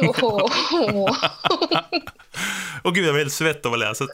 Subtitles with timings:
[0.00, 1.16] Åh.
[2.84, 4.12] Åh gud, jag blir helt svett av att läsa det.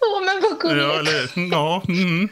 [0.00, 0.86] Åh, men vad gulligt.
[0.86, 2.28] Ja, eller Ja, mm.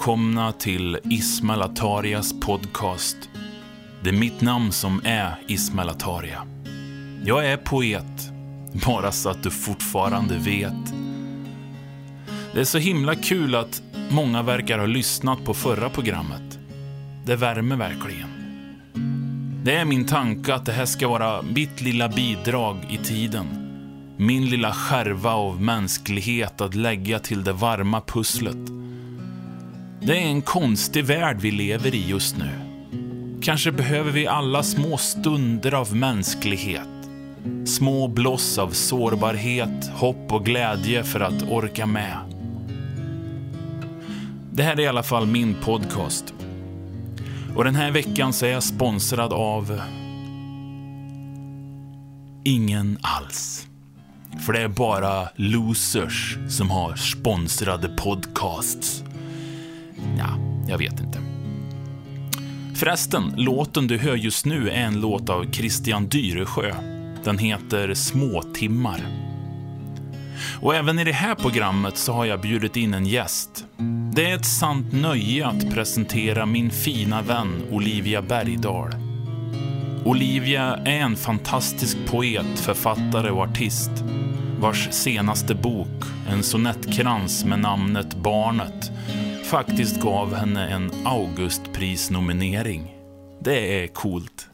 [0.00, 3.16] Välkomna till Ismail Atarias podcast.
[4.02, 6.46] Det är mitt namn som är Ismail Ataria.
[7.24, 8.32] Jag är poet,
[8.86, 10.94] bara så att du fortfarande vet.
[12.54, 16.58] Det är så himla kul att många verkar ha lyssnat på förra programmet.
[17.26, 18.28] Det värmer verkligen.
[19.64, 23.46] Det är min tanke att det här ska vara mitt lilla bidrag i tiden.
[24.16, 28.79] Min lilla skärva av mänsklighet att lägga till det varma pusslet.
[30.02, 32.50] Det är en konstig värld vi lever i just nu.
[33.42, 36.88] Kanske behöver vi alla små stunder av mänsklighet.
[37.66, 42.18] Små bloss av sårbarhet, hopp och glädje för att orka med.
[44.52, 46.34] Det här är i alla fall min podcast.
[47.56, 49.80] Och den här veckan så är jag sponsrad av...
[52.44, 53.66] Ingen alls.
[54.46, 59.04] För det är bara losers som har sponsrade podcasts.
[60.18, 61.18] Ja, jag vet inte.
[62.74, 66.74] Förresten, låten du hör just nu är en låt av Christian Dyresjö.
[67.24, 69.00] Den heter Småtimmar.
[70.60, 73.64] Och även i det här programmet så har jag bjudit in en gäst.
[74.14, 78.90] Det är ett sant nöje att presentera min fina vän Olivia Bergdahl.
[80.04, 83.90] Olivia är en fantastisk poet, författare och artist
[84.60, 88.92] vars senaste bok, en sonettkrans med namnet Barnet,
[89.50, 92.94] faktiskt gav henne en Augustprisnominering.
[93.40, 94.48] Det är coolt.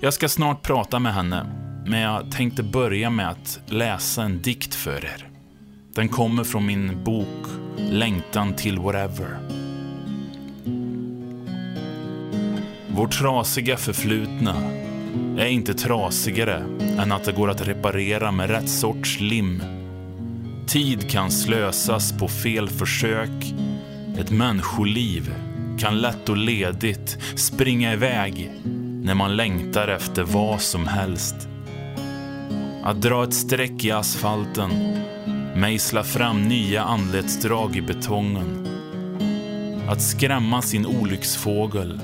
[0.00, 1.46] Jag ska snart prata med henne,
[1.86, 5.28] men jag tänkte börja med att läsa en dikt för er.
[5.94, 7.46] Den kommer från min bok
[7.76, 9.38] Längtan till whatever.
[12.88, 14.54] Vårt trasiga förflutna
[15.38, 16.62] är inte trasigare
[16.98, 19.62] än att det går att reparera med rätt sorts lim.
[20.66, 23.65] Tid kan slösas på fel försök.
[24.18, 25.34] Ett människoliv
[25.78, 28.50] kan lätt och ledigt springa iväg
[29.02, 31.34] när man längtar efter vad som helst.
[32.84, 34.70] Att dra ett streck i asfalten,
[35.56, 38.68] mejsla fram nya anletsdrag i betongen.
[39.88, 42.00] Att skrämma sin olycksfågel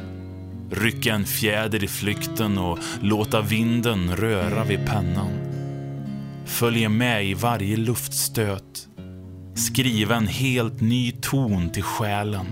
[0.71, 5.31] rycka en fjäder i flykten och låta vinden röra vid pennan.
[6.45, 8.89] Följa med i varje luftstöt.
[9.55, 12.47] Skriva en helt ny ton till själen.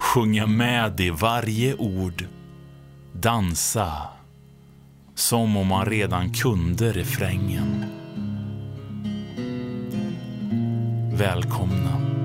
[0.00, 2.24] Sjunga med i varje ord.
[3.12, 3.92] Dansa.
[5.14, 7.84] Som om man redan kunde refrängen.
[11.12, 12.17] Välkomna.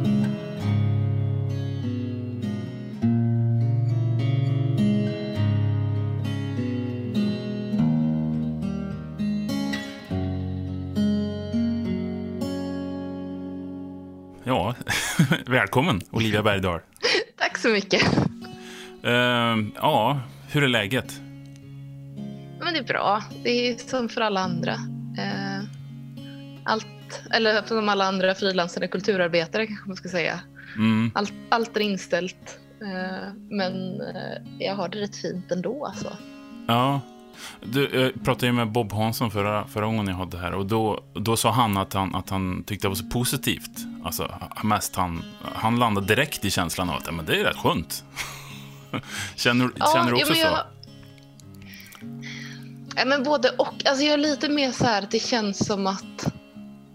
[14.74, 16.80] Ja, välkommen Olivia Bergdahl.
[17.38, 18.04] Tack så mycket.
[19.06, 21.22] Uh, ja, hur är läget?
[22.60, 23.24] Men det är bra.
[23.44, 24.74] Det är som för alla andra.
[24.74, 25.64] Uh,
[26.64, 30.40] allt, eller som alla andra frilansande kulturarbetare kanske man ska säga.
[30.76, 31.12] Mm.
[31.16, 32.60] Allt, allt är inställt.
[32.82, 34.02] Uh, men
[34.60, 36.18] jag har det rätt fint ändå alltså.
[36.68, 37.02] Ja.
[37.62, 41.04] Du, jag pratade ju med Bob Hansson förra, förra gången jag hade här och då,
[41.14, 43.72] då sa han att, han att han tyckte det var så positivt.
[44.06, 44.32] Alltså,
[44.64, 45.24] mest han,
[45.56, 48.04] han landade direkt i känslan av att men det är rätt skönt.
[49.36, 50.40] känner Ja, känner du ja, också så?
[50.42, 50.60] jag-
[52.96, 53.86] Ja, men både och.
[53.86, 56.34] Alltså jag är lite mer så här att det känns som att...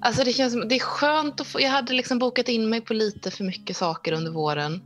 [0.01, 1.61] Alltså det känns som, det är skönt att få...
[1.61, 4.81] Jag hade liksom bokat in mig på lite för mycket saker under våren.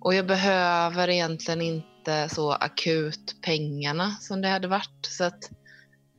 [0.00, 1.86] Och jag behöver egentligen inte
[2.28, 5.06] så akut pengarna som det hade varit.
[5.06, 5.50] Så att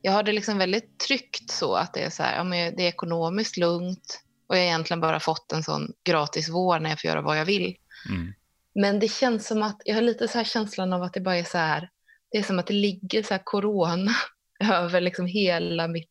[0.02, 2.82] jag har det liksom väldigt tryggt så att det är så här, ja, men det
[2.82, 4.22] är ekonomiskt lugnt.
[4.46, 7.38] Och jag har egentligen bara fått en sån gratis vår när jag får göra vad
[7.38, 7.76] jag vill.
[8.08, 8.32] Mm.
[8.74, 11.36] Men det känns som att, jag har lite så här känslan av att det bara
[11.36, 11.90] är så här,
[12.30, 14.14] det är som att det ligger så här corona
[14.72, 16.10] över liksom hela mitt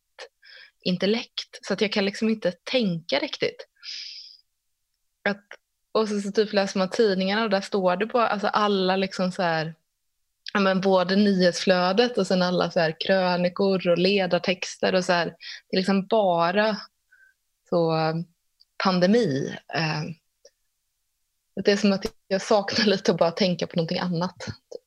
[0.84, 1.58] intellekt.
[1.62, 3.66] Så att jag kan liksom inte tänka riktigt.
[5.28, 5.46] Att,
[5.96, 9.32] och så, så typ läser man tidningarna och där står det på alltså alla liksom
[9.32, 9.74] så här,
[10.52, 15.26] ja, men både nyhetsflödet och sen alla så här krönikor och ledartexter och så här,
[15.26, 16.76] det är liksom bara
[17.68, 17.94] så
[18.84, 19.56] pandemi.
[19.74, 20.02] Eh.
[21.64, 24.38] Det är som att jag saknar lite att bara tänka på någonting annat.
[24.38, 24.85] Typ.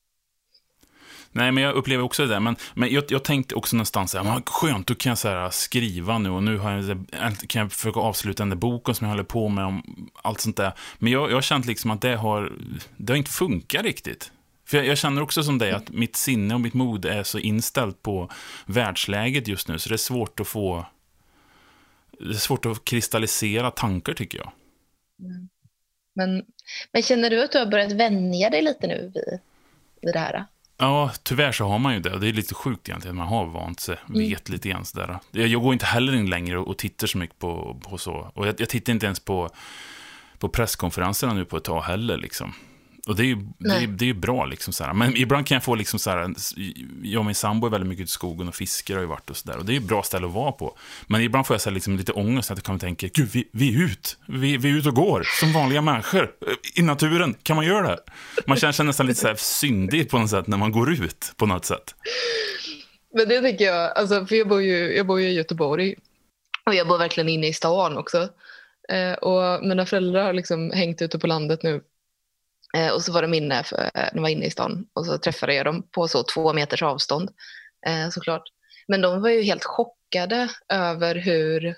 [1.31, 2.39] Nej, men jag upplever också det där.
[2.39, 6.17] Men, men jag, jag tänkte också någonstans, ja, skönt, då kan jag så här, skriva
[6.17, 7.05] nu och nu har jag,
[7.47, 10.57] kan jag försöka avsluta den där boken som jag håller på med om allt sånt
[10.57, 10.73] där.
[10.97, 12.53] Men jag, jag har känt liksom att det har,
[12.97, 14.31] det har inte funkat riktigt.
[14.65, 17.39] För jag, jag, känner också som dig att mitt sinne och mitt mod är så
[17.39, 18.31] inställt på
[18.65, 20.85] världsläget just nu, så det är svårt att få,
[22.19, 24.51] det är svårt att kristallisera tankar tycker jag.
[25.19, 25.49] Mm.
[26.13, 26.45] Men,
[26.91, 29.39] men känner du att du har börjat vänja dig lite nu vid,
[30.01, 30.45] vid det här?
[30.81, 32.19] Ja, tyvärr så har man ju det.
[32.19, 33.17] Det är lite sjukt egentligen.
[33.17, 34.53] Man har vant sig, vet mm.
[34.53, 35.19] lite grann sådär.
[35.31, 38.31] Jag går inte heller in längre och tittar så mycket på, på så.
[38.33, 39.49] Och jag, jag tittar inte ens på,
[40.37, 42.53] på presskonferenserna nu på ett tag heller liksom.
[43.09, 45.63] Och det är ju det är, det är bra, liksom, så men ibland kan jag
[45.63, 46.33] få, liksom, så
[47.03, 49.29] jag och min sambo är väldigt mycket ute i skogen och fiskar har ju varit
[49.29, 49.57] och sådär.
[49.57, 50.77] Och det är ett bra ställe att vara på.
[51.07, 53.75] Men ibland får jag så liksom, lite ångest att jag kan tänka, gud, vi, vi
[53.75, 54.17] är ut.
[54.27, 56.31] Vi, vi är ute och går, som vanliga människor.
[56.75, 57.99] I naturen, kan man göra det?
[58.47, 61.33] Man känner sig nästan lite så här syndig på något sätt när man går ut,
[61.37, 61.95] på något sätt.
[63.15, 65.95] Men det tänker jag, alltså, för jag bor ju, jag bor ju i Göteborg.
[66.65, 68.29] Och jag bor verkligen inne i stan också.
[68.89, 71.81] Eh, och mina föräldrar har liksom hängt ute på landet nu
[72.77, 75.17] Eh, och så var de inne, för, eh, de var inne i stan och så
[75.17, 77.29] träffade jag dem på så två meters avstånd
[77.85, 78.43] eh, såklart.
[78.87, 81.75] Men de var ju helt chockade över hur,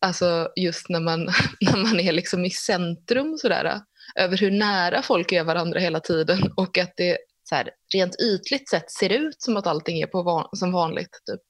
[0.00, 1.24] alltså just när man,
[1.60, 3.80] när man är liksom i centrum sådär,
[4.16, 7.18] över hur nära folk är varandra hela tiden och att det
[7.48, 11.22] så här, rent ytligt sett ser ut som att allting är på van, som vanligt.
[11.26, 11.40] Typ.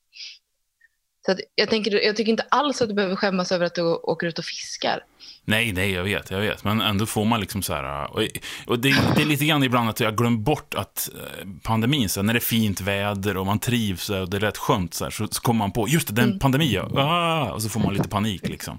[1.28, 4.26] Så jag, tänker, jag tycker inte alls att du behöver skämmas över att du åker
[4.26, 5.00] ut och fiskar.
[5.44, 6.64] Nej, nej, jag vet, jag vet.
[6.64, 8.10] Men ändå får man liksom så här...
[8.12, 8.22] Och,
[8.66, 12.20] och det, det, är lite grann ibland att jag glömmer bort att eh, pandemin, så
[12.20, 15.04] här, när det är fint väder och man trivs och det är rätt skönt, så,
[15.04, 16.38] här, så, så kommer man på, just det, det är en mm.
[16.38, 16.88] pandemi, ja.
[16.96, 18.78] Ah, och så får man lite panik liksom.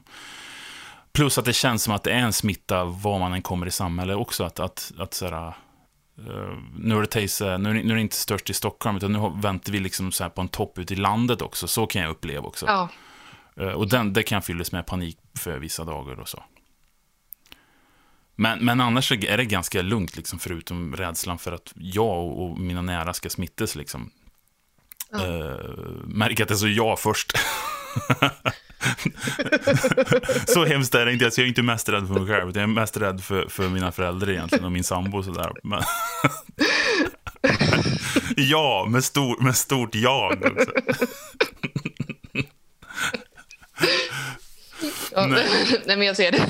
[1.13, 3.72] Plus att det känns som att det är en smitta var man än kommer i
[3.72, 4.44] samhället också.
[4.44, 5.54] Att, att, att så här, Uh,
[6.77, 9.71] nu, är det Teise, nu, nu är det inte störst i Stockholm, utan nu väntar
[9.71, 11.68] vi liksom så på en topp ute i landet också.
[11.68, 12.66] Så kan jag uppleva också.
[12.66, 12.89] Ja.
[13.60, 16.44] Uh, och den, det kan fyllas med panik för vissa dagar och så.
[18.36, 22.81] Men, men annars är det ganska lugnt, liksom, förutom rädslan för att jag och mina
[22.81, 23.75] nära ska smittas.
[23.75, 24.12] Liksom.
[25.11, 25.19] Ja.
[25.19, 25.56] Uh,
[26.06, 27.31] märker att det är så jag först.
[30.47, 31.25] så hemskt är det inte.
[31.25, 33.69] Alltså, jag är inte mest rädd för mig själv, jag är mest rädd för, för
[33.69, 35.51] mina föräldrar egentligen och min sambo och sådär.
[35.63, 35.83] Men...
[38.35, 40.71] ja, med, stor, med stort jag också.
[45.11, 45.45] Ja, nej.
[45.85, 45.97] nej.
[45.97, 46.50] men jag ser det.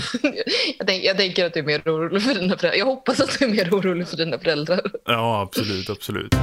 [0.78, 2.80] Jag, tänk, jag, tänker att du är mer orolig för dina föräldrar.
[2.80, 4.82] Jag hoppas att du är mer orolig för dina föräldrar.
[5.06, 6.36] Ja, absolut, absolut.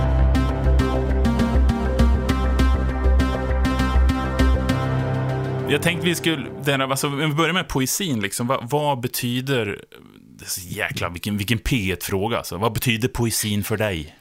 [5.69, 8.47] Jag tänkte vi skulle, den, alltså, vi börjar med poesin, liksom.
[8.47, 9.85] vad, vad betyder,
[10.21, 12.57] det är så jäkla, vilken, vilken P1-fråga alltså.
[12.57, 14.17] Vad betyder poesin för dig?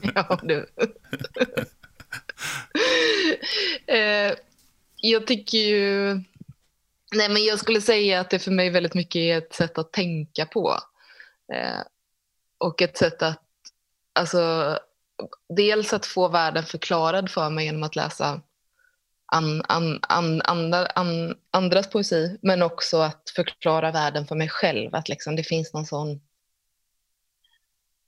[0.14, 0.66] Ja, du.
[3.94, 4.34] eh,
[4.96, 6.14] jag tycker ju,
[7.12, 9.92] nej men jag skulle säga att det för mig väldigt mycket är ett sätt att
[9.92, 10.78] tänka på.
[11.54, 11.80] Eh,
[12.58, 13.42] och ett sätt att,
[14.12, 14.78] alltså,
[15.56, 18.40] dels att få världen förklarad för mig genom att läsa
[19.26, 20.86] an, an, an, andra,
[21.50, 24.94] andras poesi, men också att förklara världen för mig själv.
[24.94, 26.20] Att liksom det finns någon sån...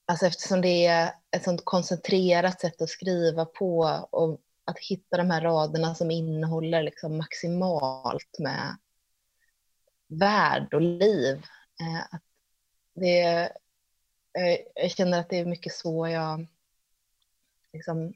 [0.06, 3.78] Alltså eftersom det är ett sånt koncentrerat sätt att skriva på
[4.10, 8.76] och att hitta de här raderna som innehåller liksom maximalt med
[10.08, 11.36] värld och liv.
[11.80, 12.22] Eh, att
[12.94, 13.52] det,
[14.74, 16.46] jag känner att det är mycket så jag
[17.72, 18.14] liksom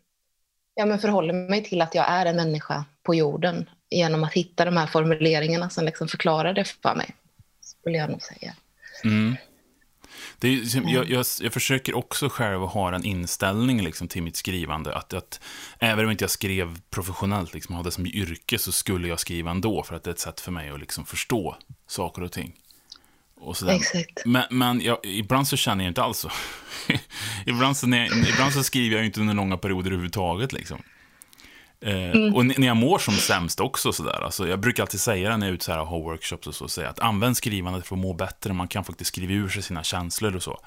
[0.75, 4.65] ja, men förhåller mig till att jag är en människa på jorden genom att hitta
[4.65, 7.15] de här formuleringarna som liksom förklarar det för mig,
[7.61, 8.55] skulle jag nog säga.
[9.05, 9.37] Mm.
[10.39, 14.97] Det är, jag, jag, jag, försöker också själv ha en inställning liksom till mitt skrivande.
[14.97, 15.41] Att, att
[15.79, 19.83] även om inte jag skrev professionellt, liksom, hade som yrke, så skulle jag skriva ändå.
[19.83, 22.55] För att det är ett sätt för mig att liksom förstå saker och ting.
[23.43, 23.73] Och sådär.
[23.73, 24.23] Exakt.
[24.25, 26.31] Men, men jag, ibland så känner jag inte alls så.
[27.47, 30.53] ibland, så jag, ibland så skriver jag inte under långa perioder överhuvudtaget.
[30.53, 30.83] Liksom.
[31.81, 32.35] Eh, mm.
[32.35, 34.25] Och när jag mår som sämst också sådär.
[34.25, 36.69] Alltså, jag brukar alltid säga det när jag är ute och har workshops och så.
[36.69, 38.53] Säga att använd skrivandet för att må bättre.
[38.53, 40.61] Man kan faktiskt skriva ur sig sina känslor och så.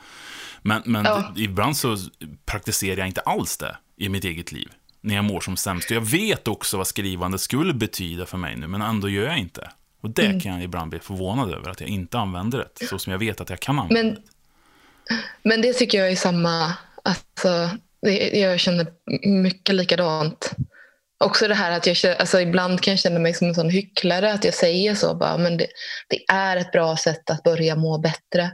[0.61, 1.33] Men, men ja.
[1.37, 1.97] ibland så
[2.45, 4.71] praktiserar jag inte alls det i mitt eget liv.
[5.01, 5.91] När jag mår som sämst.
[5.91, 9.37] Och jag vet också vad skrivande skulle betyda för mig nu, men ändå gör jag
[9.37, 9.69] inte.
[10.05, 10.39] Och det mm.
[10.39, 13.41] kan jag ibland bli förvånad över, att jag inte använder det så som jag vet
[13.41, 14.21] att jag kan använda men, det.
[15.43, 17.69] Men det tycker jag är samma, alltså,
[18.01, 18.87] det, jag känner
[19.27, 20.51] mycket likadant.
[21.17, 24.33] Också det här att jag alltså ibland kan jag känna mig som en sån hycklare,
[24.33, 25.67] att jag säger så bara, men det,
[26.07, 28.51] det är ett bra sätt att börja må bättre.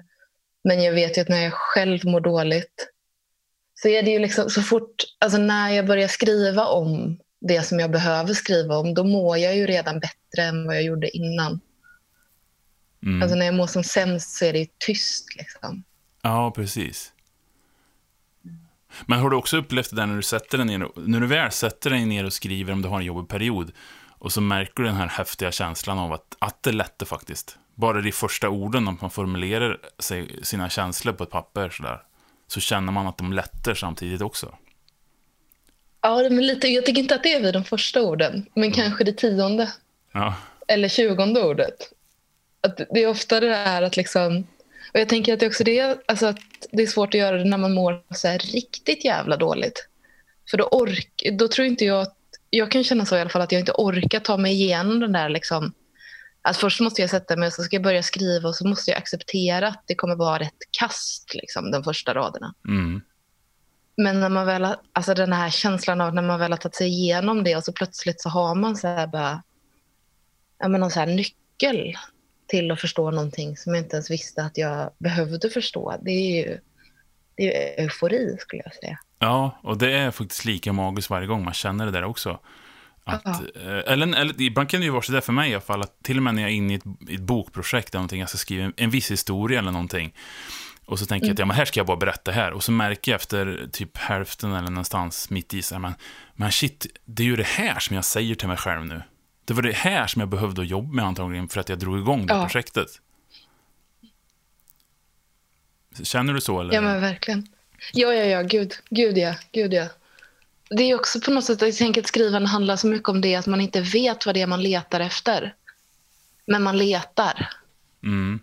[0.64, 2.88] Men jag vet ju att när jag själv mår dåligt
[3.82, 7.80] så är det ju liksom så fort, alltså när jag börjar skriva om det som
[7.80, 11.60] jag behöver skriva om, då mår jag ju redan bättre än vad jag gjorde innan.
[13.04, 13.22] Mm.
[13.22, 15.36] Alltså när jag mår som sämst så är det tyst.
[15.36, 15.84] Liksom.
[16.22, 17.14] Ja, precis.
[19.06, 21.52] Men har du också upplevt det där när du sätter dig ner, när du väl
[21.52, 23.72] sätter dig ner och skriver om du har en jobbig period,
[24.10, 27.58] och så märker du den här häftiga känslan av att, att det lätter faktiskt.
[27.76, 32.02] Bara de första orden, om man formulerar sig, sina känslor på ett papper sådär,
[32.48, 34.56] så känner man att de lätter samtidigt också.
[36.02, 38.76] Ja, men lite, jag tycker inte att det är vid de första orden, men mm.
[38.76, 39.72] kanske det tionde.
[40.14, 40.36] Ja.
[40.68, 41.94] Eller tjugonde ordet.
[42.62, 44.48] Att det är ofta det där att liksom...
[44.94, 46.40] Och jag tänker att det också det, alltså att
[46.72, 49.88] det är svårt att göra det när man mår så här riktigt jävla dåligt.
[50.52, 52.18] För då, ork, då tror inte jag att...
[52.50, 55.12] Jag kan känna så i alla fall, att jag inte orkar ta mig igenom den
[55.12, 55.74] där liksom...
[56.42, 58.92] Att först måste jag sätta mig och så ska jag börja skriva och så måste
[58.92, 62.54] jag acceptera att det kommer vara rätt kast, liksom, de första raderna.
[62.68, 63.02] Mm.
[64.02, 66.88] Men när man väl, alltså den här känslan av när man väl har tagit sig
[66.88, 69.44] igenom det och så plötsligt så har man så här bara,
[70.60, 71.98] ja men någon så här nyckel
[72.48, 75.96] till att förstå någonting som jag inte ens visste att jag behövde förstå.
[76.02, 76.60] Det är ju
[77.36, 78.98] det är eufori skulle jag säga.
[79.20, 82.40] Ja, och det är faktiskt lika magiskt varje gång man känner det där också.
[83.04, 83.42] Att, ja.
[83.56, 85.82] Eh, eller, eller ibland kan det ju vara så där för mig i alla fall,
[85.82, 88.20] att till och med när jag är inne i ett, i ett bokprojekt eller någonting,
[88.20, 90.14] jag ska skriva en, en viss historia eller någonting,
[90.92, 91.30] och så tänker mm.
[91.30, 92.52] jag att ja, men här ska jag bara berätta här.
[92.52, 95.94] Och så märker jag efter typ hälften eller någonstans mitt i, så här, men,
[96.34, 99.02] men shit, det är ju det här som jag säger till mig själv nu.
[99.46, 102.26] Det var det här som jag behövde jobba med antagligen för att jag drog igång
[102.26, 102.42] det ja.
[102.42, 102.88] projektet.
[106.04, 106.62] Känner du så?
[106.62, 106.74] Eller?
[106.74, 107.48] Ja, men verkligen.
[107.94, 109.88] Ja, ja, ja, gud, gud ja, gud ja.
[110.70, 113.36] Det är också på något sätt, jag tänker att skrivande handlar så mycket om det
[113.36, 115.56] att man inte vet vad det är man letar efter.
[116.46, 117.50] Men man letar.
[118.04, 118.40] Mm.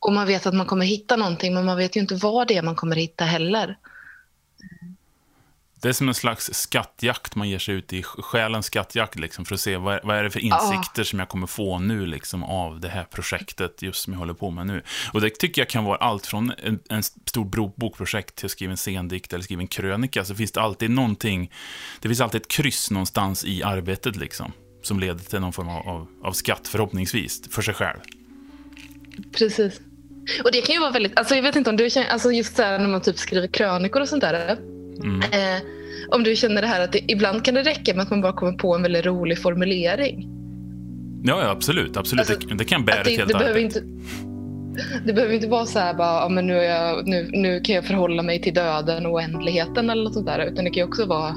[0.00, 2.56] Och man vet att man kommer hitta någonting, men man vet ju inte vad det
[2.56, 3.76] är man kommer hitta heller.
[5.80, 9.54] Det är som en slags skattjakt man ger sig ut i, själens skattjakt, liksom, för
[9.54, 11.04] att se vad, vad är det för insikter ja.
[11.04, 14.50] som jag kommer få nu liksom, av det här projektet, just som jag håller på
[14.50, 14.82] med nu.
[15.12, 18.70] Och det tycker jag kan vara allt från en, en stor bokprojekt till att skriva
[18.70, 21.52] en scendikt eller skriva en krönika, så finns det alltid någonting,
[22.00, 24.52] det finns alltid ett kryss någonstans i arbetet, liksom,
[24.82, 27.98] som leder till någon form av, av, av skatt, förhoppningsvis, för sig själv.
[29.32, 29.80] Precis.
[30.44, 32.56] Och det kan ju vara väldigt, alltså jag vet inte om du känner, alltså just
[32.56, 34.56] så här när man typ skriver krönikor och sånt där.
[35.02, 35.20] Mm.
[35.20, 35.62] Eh,
[36.10, 38.32] om du känner det här att det, ibland kan det räcka med att man bara
[38.32, 40.28] kommer på en väldigt rolig formulering.
[41.24, 41.96] Ja, ja absolut.
[41.96, 42.30] absolut.
[42.30, 43.82] Alltså, det, det, kan bära det, ett helt det behöver inte,
[45.06, 47.84] Det behöver inte vara så här bara, ja, men nu, jag, nu, nu kan jag
[47.84, 50.46] förhålla mig till döden och oändligheten eller något sånt där.
[50.46, 51.34] Utan det kan ju också vara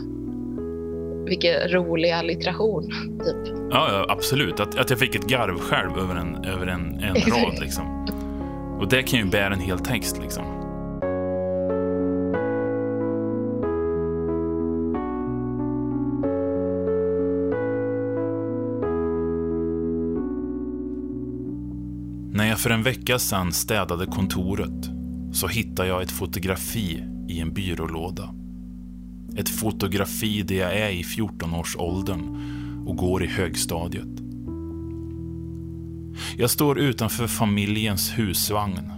[1.26, 2.84] vilken rolig allitteration.
[3.26, 3.56] Typ.
[3.72, 4.60] Ja, ja, absolut.
[4.60, 7.60] Att, att jag fick ett garv själv över en, över en, en rad.
[7.60, 8.08] Liksom.
[8.82, 10.44] Och det kan ju bära en hel text liksom.
[22.34, 24.90] När jag för en vecka sedan städade kontoret
[25.32, 28.36] så hittade jag ett fotografi i en byrålåda.
[29.38, 32.38] Ett fotografi där jag är i 14-årsåldern
[32.88, 34.31] och går i högstadiet.
[36.38, 38.92] Jag står utanför familjens husvagn.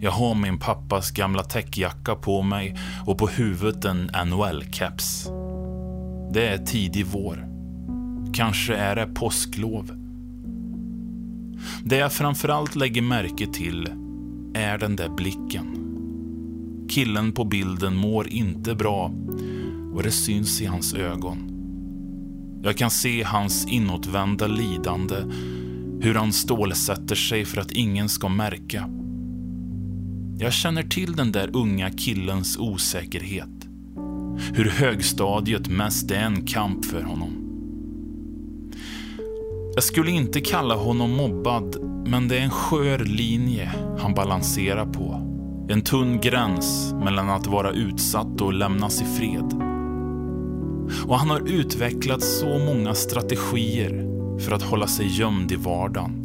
[0.00, 5.28] Jag har min pappas gamla täckjacka på mig och på huvudet en NHL-keps.
[6.32, 7.48] Det är tidig vår.
[8.34, 9.90] Kanske är det påsklov.
[11.84, 13.88] Det jag framförallt lägger märke till
[14.54, 15.80] är den där blicken.
[16.88, 19.12] Killen på bilden mår inte bra
[19.94, 21.50] och det syns i hans ögon.
[22.62, 25.16] Jag kan se hans inåtvända lidande
[26.04, 28.88] hur han stålsätter sig för att ingen ska märka.
[30.38, 33.68] Jag känner till den där unga killens osäkerhet.
[34.54, 37.30] Hur högstadiet mest är en kamp för honom.
[39.74, 45.20] Jag skulle inte kalla honom mobbad, men det är en skör linje han balanserar på.
[45.68, 49.62] En tunn gräns mellan att vara utsatt och lämnas i fred.
[51.06, 56.24] Och han har utvecklat så många strategier för att hålla sig gömd i vardagen.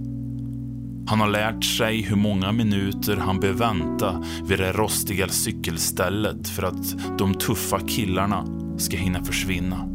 [1.08, 6.63] Han har lärt sig hur många minuter han bör vänta vid det rostiga cykelstället för
[6.63, 8.46] att de tuffa killarna
[8.78, 9.89] ska hinna försvinna.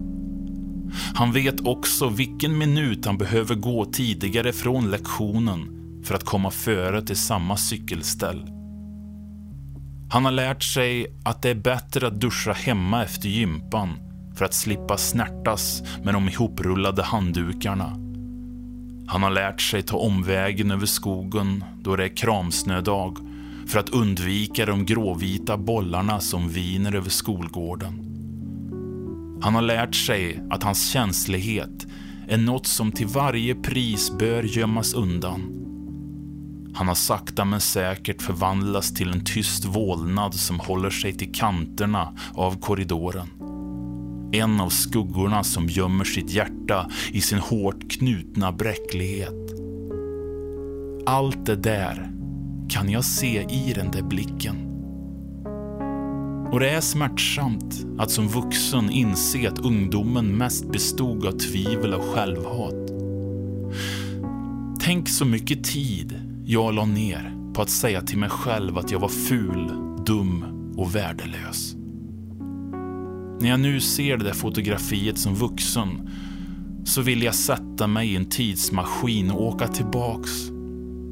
[1.14, 5.70] Han vet också vilken minut han behöver gå tidigare från lektionen
[6.04, 8.50] för att komma före till samma cykelställ.
[10.10, 13.88] Han har lärt sig att det är bättre att duscha hemma efter gympan
[14.34, 18.03] för att slippa snärtas med de ihoprullade handdukarna.
[19.14, 23.18] Han har lärt sig ta omvägen över skogen då det är kramsnödag
[23.66, 27.94] för att undvika de gråvita bollarna som viner över skolgården.
[29.42, 31.86] Han har lärt sig att hans känslighet
[32.28, 35.40] är något som till varje pris bör gömmas undan.
[36.74, 42.14] Han har sakta men säkert förvandlats till en tyst vålnad som håller sig till kanterna
[42.34, 43.43] av korridoren.
[44.34, 49.54] En av skuggorna som gömmer sitt hjärta i sin hårt knutna bräcklighet.
[51.06, 52.10] Allt det där
[52.68, 54.56] kan jag se i den där blicken.
[56.52, 62.04] Och det är smärtsamt att som vuxen inse att ungdomen mest bestod av tvivel och
[62.04, 62.90] självhat.
[64.80, 68.98] Tänk så mycket tid jag la ner på att säga till mig själv att jag
[68.98, 69.72] var ful,
[70.06, 70.44] dum
[70.76, 71.73] och värdelös.
[73.44, 76.10] När jag nu ser det där fotografiet som vuxen
[76.84, 80.30] så vill jag sätta mig i en tidsmaskin och åka tillbaks.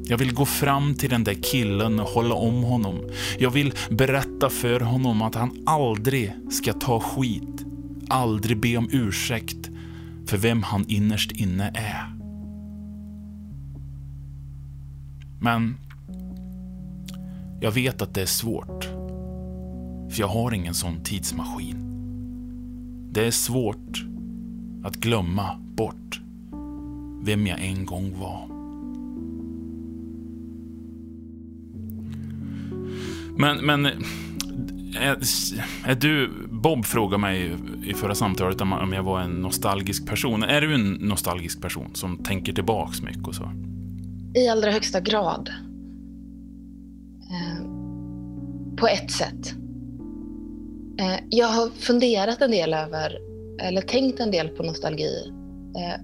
[0.03, 3.09] Jag vill gå fram till den där killen och hålla om honom.
[3.39, 7.65] Jag vill berätta för honom att han aldrig ska ta skit.
[8.09, 9.69] Aldrig be om ursäkt
[10.25, 12.15] för vem han innerst inne är.
[15.39, 15.77] Men
[17.61, 18.83] jag vet att det är svårt.
[20.09, 21.82] För jag har ingen sån tidsmaskin.
[23.13, 24.05] Det är svårt
[24.83, 26.21] att glömma bort
[27.23, 28.47] vem jag en gång var.
[33.37, 33.85] Men, men
[34.95, 35.17] är,
[35.85, 37.55] är du, Bob frågade mig
[37.85, 40.43] i förra samtalet om jag var en nostalgisk person.
[40.43, 43.51] Är du en nostalgisk person som tänker tillbaks mycket och så?
[44.35, 45.49] I allra högsta grad.
[48.77, 49.55] På ett sätt.
[50.99, 53.19] Eh, jag har funderat en del över,
[53.61, 55.31] eller tänkt en del på nostalgi.
[55.77, 56.01] Eh,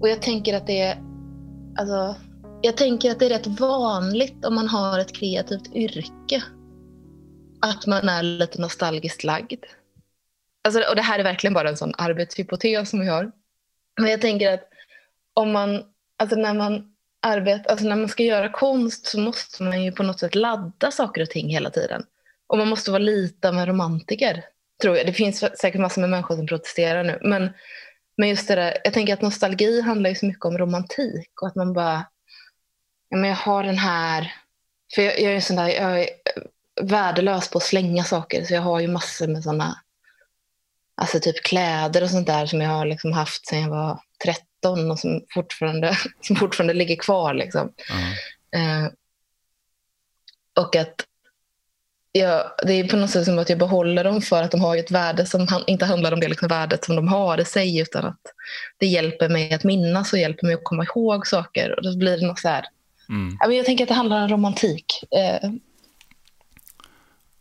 [0.00, 1.02] och jag tänker att det är,
[1.78, 2.16] alltså,
[2.62, 6.42] jag tänker att det är rätt vanligt om man har ett kreativt yrke.
[7.60, 9.64] Att man är lite nostalgiskt lagd.
[10.64, 13.32] Alltså, och det här är verkligen bara en sån arbetshypotes som vi har.
[14.00, 14.68] Men jag tänker att
[15.34, 15.82] om man,
[16.18, 20.02] alltså när man arbetar, alltså när man ska göra konst så måste man ju på
[20.02, 22.04] något sätt ladda saker och ting hela tiden.
[22.52, 24.44] Och man måste vara lite av en romantiker,
[24.82, 25.06] tror jag.
[25.06, 27.18] Det finns säkert massor med människor som protesterar nu.
[27.22, 27.50] Men,
[28.16, 31.48] men just det där, jag tänker att nostalgi handlar ju så mycket om romantik och
[31.48, 32.06] att man bara,
[33.08, 34.34] ja men jag har den här,
[34.94, 36.08] för jag, jag är sån där, jag är
[36.82, 39.82] värdelös på att slänga saker så jag har ju massor med sådana,
[40.94, 44.90] alltså typ kläder och sånt där som jag har liksom haft sedan jag var 13
[44.90, 47.72] och som fortfarande, som fortfarande ligger kvar liksom.
[48.52, 48.84] Mm.
[48.84, 48.90] Eh,
[50.54, 51.06] och att
[52.12, 54.76] jag, det är på något sätt som att jag behåller dem för att de har
[54.76, 58.04] ett värde som inte handlar om det liksom värdet som de har i sig utan
[58.04, 58.20] att
[58.78, 61.76] det hjälper mig att minnas och hjälper mig att komma ihåg saker.
[61.76, 62.64] Och då blir det något så här,
[63.08, 63.38] mm.
[63.52, 65.04] jag tänker att det handlar om romantik.
[65.10, 65.50] Eh,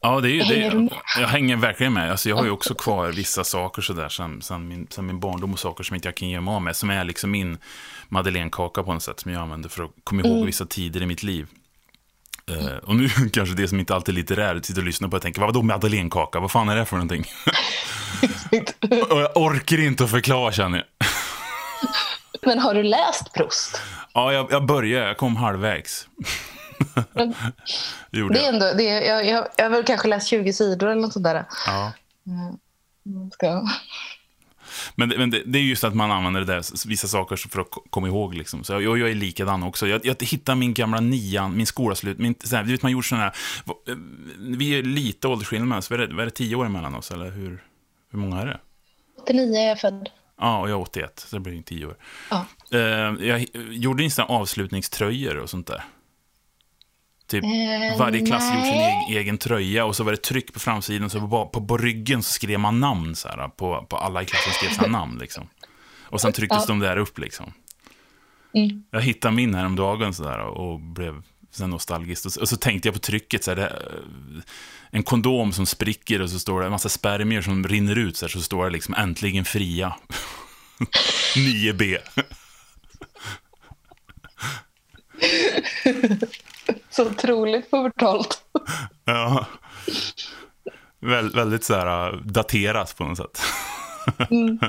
[0.04, 0.90] Ja, det är ju det.
[1.20, 2.12] Jag hänger verkligen med.
[2.12, 5.54] Alltså, jag har ju också kvar vissa saker sådär sen, sen, min, sen min barndom
[5.54, 6.76] och saker som inte jag kan ge mig av med.
[6.76, 7.58] Som är liksom min
[8.10, 10.46] madeleinekaka på något sätt som jag använder för att komma ihåg mm.
[10.46, 11.48] vissa tider i mitt liv.
[12.52, 15.22] Uh, och nu kanske det som inte alltid är litterärt sitter och lyssnar på och
[15.22, 16.40] tänker, vadå madeleinekaka?
[16.40, 17.26] Vad fan är det för någonting?
[19.10, 21.08] och jag orkar inte att förklara känner jag.
[22.46, 23.82] Men har du läst Proust?
[24.14, 26.08] Ja, jag, jag började, jag kom halvvägs.
[28.12, 31.02] det är ändå, det är, jag, jag, jag har väl kanske läst 20 sidor eller
[31.02, 31.46] något sådär.
[31.68, 31.92] Ja.
[32.28, 33.32] Mm.
[33.32, 33.68] Ska.
[34.96, 37.68] Men, men det, det, är just att man använder det där, vissa saker för att
[37.90, 38.36] komma ihåg.
[38.36, 38.64] Liksom.
[38.64, 39.88] Så jag, jag är likadan också.
[39.88, 42.18] Jag, jag hittar min gamla nian, min skolavslut.
[42.18, 43.34] Min, så här, vet, man gjort sådana här,
[44.58, 45.90] vi är lite åldersskillnad oss.
[45.90, 47.12] Vad är, det, vad är det, tio år mellan oss?
[47.12, 47.64] Eller hur,
[48.12, 48.60] hur många är det?
[49.22, 50.10] 89 är jag född.
[50.38, 51.96] Ja, och jag är 81, så det blir tio år.
[52.30, 52.46] Ja.
[52.74, 55.84] Uh, jag gjorde avslutningströjor och sånt där.
[57.32, 61.10] Typ eh, varje klass gjorde sin egen, tröja och så var det tryck på framsidan.
[61.10, 64.26] Så på, på, på ryggen så skrev man namn så här, på, på alla i
[64.26, 65.18] klassen skrev sina namn.
[65.20, 65.48] Liksom.
[66.04, 66.68] Och sen trycktes ja.
[66.68, 67.54] de där upp liksom.
[68.54, 68.84] Mm.
[68.92, 72.26] Jag hittade min häromdagen så där, och blev sen nostalgisk.
[72.26, 73.74] Och så, och så tänkte jag på trycket, så här, det,
[74.90, 78.18] en kondom som spricker och så står det en massa spermier som rinner ut.
[78.18, 79.96] Så, här, så står det liksom äntligen fria.
[81.36, 81.98] 9B.
[86.90, 88.42] Så otroligt pubertalt.
[89.06, 89.46] Ja.
[91.00, 93.42] Vä väldigt så här äh, daterat på något sätt.
[94.32, 94.60] Mm.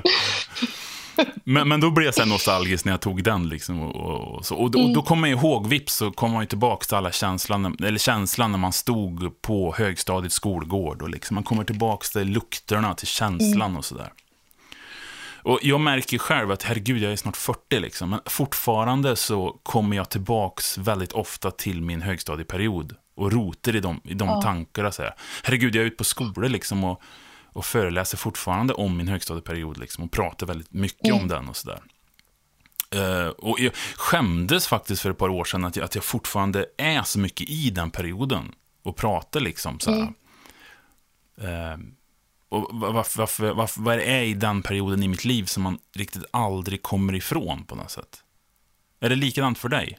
[1.45, 3.49] men, men då blev jag så nostalgisk när jag tog den.
[3.49, 4.55] Liksom, och, och, så.
[4.57, 4.93] och, och mm.
[4.93, 8.59] då kommer jag ihåg, vips, så kommer man tillbaka till alla känslan, eller känslan när
[8.59, 11.03] man stod på högstadiets skolgård.
[11.03, 13.77] Och liksom, man kommer tillbaka till lukterna, till känslan mm.
[13.77, 14.13] och sådär.
[15.43, 18.11] Och jag märker själv att herregud, jag är snart 40 liksom.
[18.11, 22.97] Men fortfarande så kommer jag tillbaks väldigt ofta till min högstadieperiod.
[23.15, 24.43] Och roter i de, i de ja.
[24.43, 24.93] tankarna.
[24.93, 25.15] Så här.
[25.43, 27.03] Herregud, jag är ute på skolor liksom och,
[27.53, 29.79] och föreläser fortfarande om min högstadieperiod.
[29.79, 31.23] Liksom, och pratar väldigt mycket mm.
[31.23, 31.81] om den och sådär.
[32.95, 36.67] Uh, och jag skämdes faktiskt för ett par år sedan att jag, att jag fortfarande
[36.77, 38.55] är så mycket i den perioden.
[38.83, 40.13] Och pratar liksom så här.
[41.41, 41.83] Mm.
[41.83, 41.93] Uh,
[42.53, 45.79] och varför, varför, varför, vad det är i den perioden i mitt liv som man
[45.93, 48.23] riktigt aldrig kommer ifrån på något sätt.
[49.01, 49.99] Är det likadant för dig?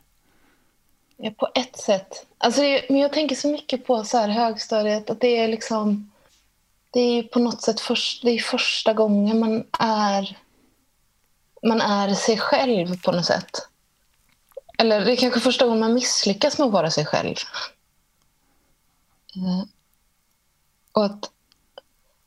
[1.18, 2.26] Ja, på ett sätt.
[2.38, 6.12] Alltså det, men jag tänker så mycket på så här högstadiet, att det är liksom...
[6.92, 10.38] Det är på något sätt först, det är första gången man är,
[11.64, 13.68] man är sig själv på något sätt.
[14.78, 17.36] Eller det är kanske första gången man misslyckas med att vara sig själv.
[19.36, 19.68] Eh,
[20.92, 21.32] och att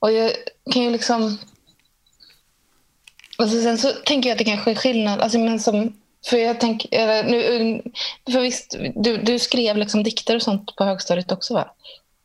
[0.07, 0.33] och jag
[0.73, 1.38] kan ju liksom...
[3.38, 5.21] Alltså sen så tänker jag att det kanske är skillnad.
[5.21, 5.92] Alltså men som,
[6.31, 6.88] för jag tänker,
[7.23, 7.83] nu,
[8.33, 11.71] för visst, du, du skrev liksom dikter och sånt på högstadiet också va?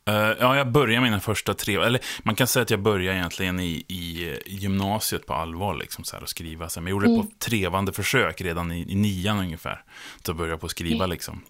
[0.10, 3.60] Uh, ja, jag började mina första tre, eller man kan säga att jag började egentligen
[3.60, 6.70] i, i gymnasiet på allvar, liksom, så här, att skriva.
[6.70, 7.34] Så, men jag gjorde det på mm.
[7.40, 9.84] trevande försök redan i, i nian ungefär.
[10.26, 11.06] Började jag på att skriva.
[11.06, 11.44] Liksom.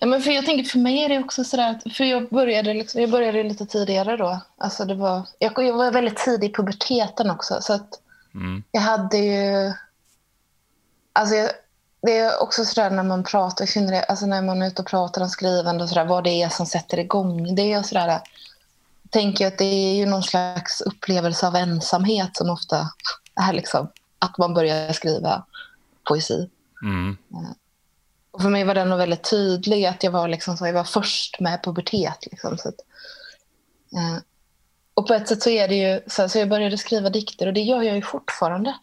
[0.00, 3.00] Ja, men för jag tänker för mig är det också sådär, för jag började, liksom,
[3.00, 4.40] jag började lite tidigare då.
[4.58, 7.58] Alltså det var, jag, jag var väldigt tidig i puberteten också.
[7.60, 8.00] Så att
[8.34, 8.62] mm.
[8.70, 9.72] jag hade ju...
[11.12, 11.50] Alltså jag,
[12.02, 13.66] det är också sådär när man pratar,
[14.08, 16.66] alltså när man är ute och pratar om skrivande och sådär, vad det är som
[16.66, 17.78] sätter igång det.
[17.78, 18.20] Och sådär,
[19.10, 22.88] tänker att det är ju någon slags upplevelse av ensamhet som ofta
[23.48, 25.44] är liksom, att man börjar skriva
[26.04, 26.50] poesi.
[26.82, 27.16] Mm.
[28.32, 30.84] Och för mig var den nog väldigt tydlig, att jag var, liksom så, jag var
[30.84, 32.26] först med pubertet.
[32.30, 32.80] Liksom, så att,
[33.92, 34.22] eh,
[34.94, 37.52] och på ett sätt så är det ju så, så jag började skriva dikter och
[37.52, 38.74] det gör jag ju fortfarande.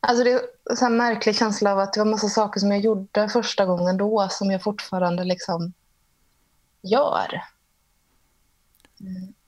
[0.00, 3.28] Alltså det är en märklig känsla av att det var massa saker som jag gjorde
[3.28, 5.72] första gången då som jag fortfarande liksom
[6.82, 7.42] gör.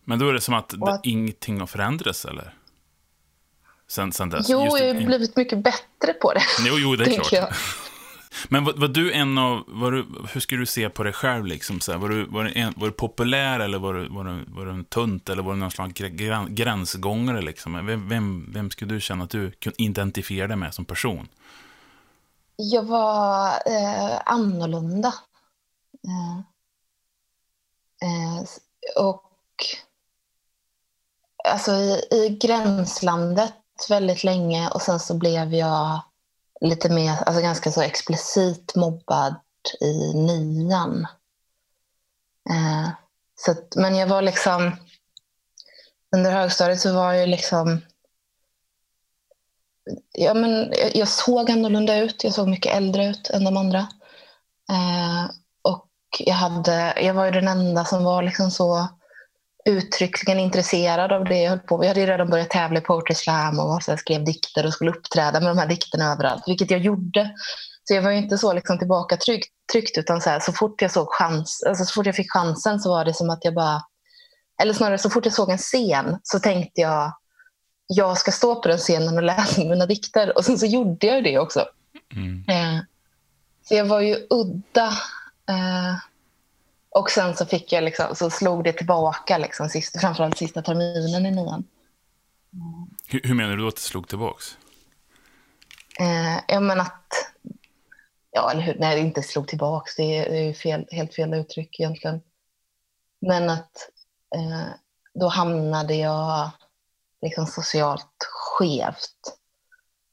[0.05, 2.55] Men då är det som att, att ingenting har förändrats eller?
[3.88, 4.49] Sen, sen dess?
[4.49, 6.42] Jo, jag har blivit mycket bättre på det.
[6.66, 7.55] Jo, jo det är klart.
[8.49, 11.47] Men var, var, du en av, var du, hur skulle du se på dig själv?
[11.47, 14.25] Liksom, så här, var, du, var, du en, var du populär eller var du, var,
[14.25, 15.95] du, var du en tunt eller var du någon slags
[16.49, 17.43] gränsgångare?
[17.43, 17.87] Liksom?
[17.87, 21.29] Vem, vem, vem skulle du känna att du kunde identifiera dig med som person?
[22.57, 25.14] Jag var eh, annorlunda.
[26.07, 26.38] Eh,
[28.09, 28.45] eh,
[29.05, 29.25] och
[31.49, 33.55] alltså i, i gränslandet
[33.88, 36.01] väldigt länge och sen så blev jag
[36.61, 39.35] lite mer, alltså ganska så explicit mobbad
[39.81, 41.07] i nian.
[42.51, 42.90] Eh,
[43.40, 44.77] så att, men jag var liksom,
[46.16, 47.81] under högstadiet så var jag liksom,
[50.12, 53.79] ja men jag, jag såg annorlunda ut, jag såg mycket äldre ut än de andra.
[54.70, 55.31] Eh,
[55.62, 58.88] och jag, hade, jag var ju den enda som var liksom så
[59.70, 63.59] uttryckligen intresserad av det jag höll på Vi hade redan börjat tävla i Poetry Slam
[63.59, 67.35] och så skrev dikter och skulle uppträda med de här dikterna överallt, vilket jag gjorde.
[67.85, 70.90] Så jag var inte så liksom tillbaka tryckt, tryckt utan så, här, så fort jag
[70.90, 73.83] såg chans, alltså så fort jag fick chansen så var det som att jag bara,
[74.62, 77.12] eller snarare så fort jag såg en scen så tänkte jag,
[77.87, 80.37] jag ska stå på den scenen och läsa mina dikter.
[80.37, 81.64] Och sen så gjorde jag det också.
[82.16, 82.44] Mm.
[82.48, 82.83] Eh,
[83.68, 84.87] så jag var ju udda.
[85.48, 85.94] Eh,
[86.90, 91.26] och sen så fick jag liksom, så slog det tillbaka, liksom, sista, framförallt sista terminen
[91.26, 91.64] i nian.
[92.53, 92.87] Mm.
[93.07, 94.57] Hur, hur, menar du att det slog tillbaks?
[96.00, 97.33] Eh, jag menar att,
[98.31, 101.35] ja eller hur, nej det inte slog tillbaks, det är, det är fel, helt fel
[101.35, 102.20] uttryck egentligen.
[103.20, 103.90] Men att
[104.35, 104.68] eh,
[105.14, 106.50] då hamnade jag
[107.22, 109.37] liksom socialt skevt.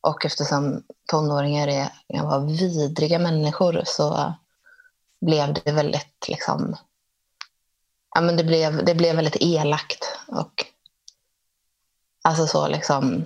[0.01, 1.89] Och eftersom tonåringar är
[2.23, 4.33] var vidriga människor så
[5.21, 6.75] blev det väldigt liksom,
[8.15, 10.17] ja men det blev, det blev väldigt elakt.
[10.27, 10.65] Och,
[12.23, 13.25] alltså så liksom,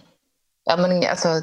[0.63, 1.41] ja men alltså,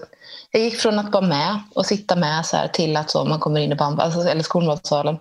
[0.51, 3.41] jag gick från att vara med och sitta med så här, till att så man
[3.41, 5.19] kommer in i band, alltså, eller skolmatsalen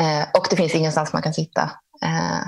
[0.00, 1.70] eh, och det finns ingenstans man kan sitta.
[2.02, 2.42] Eh,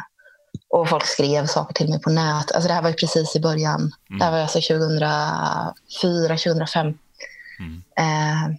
[0.69, 2.53] och folk skrev saker till mig på nät.
[2.53, 3.81] Alltså det här var ju precis i början.
[3.81, 4.19] Mm.
[4.19, 6.99] Det här var alltså 2004, 2005.
[7.59, 7.83] Mm.
[7.97, 8.57] Eh,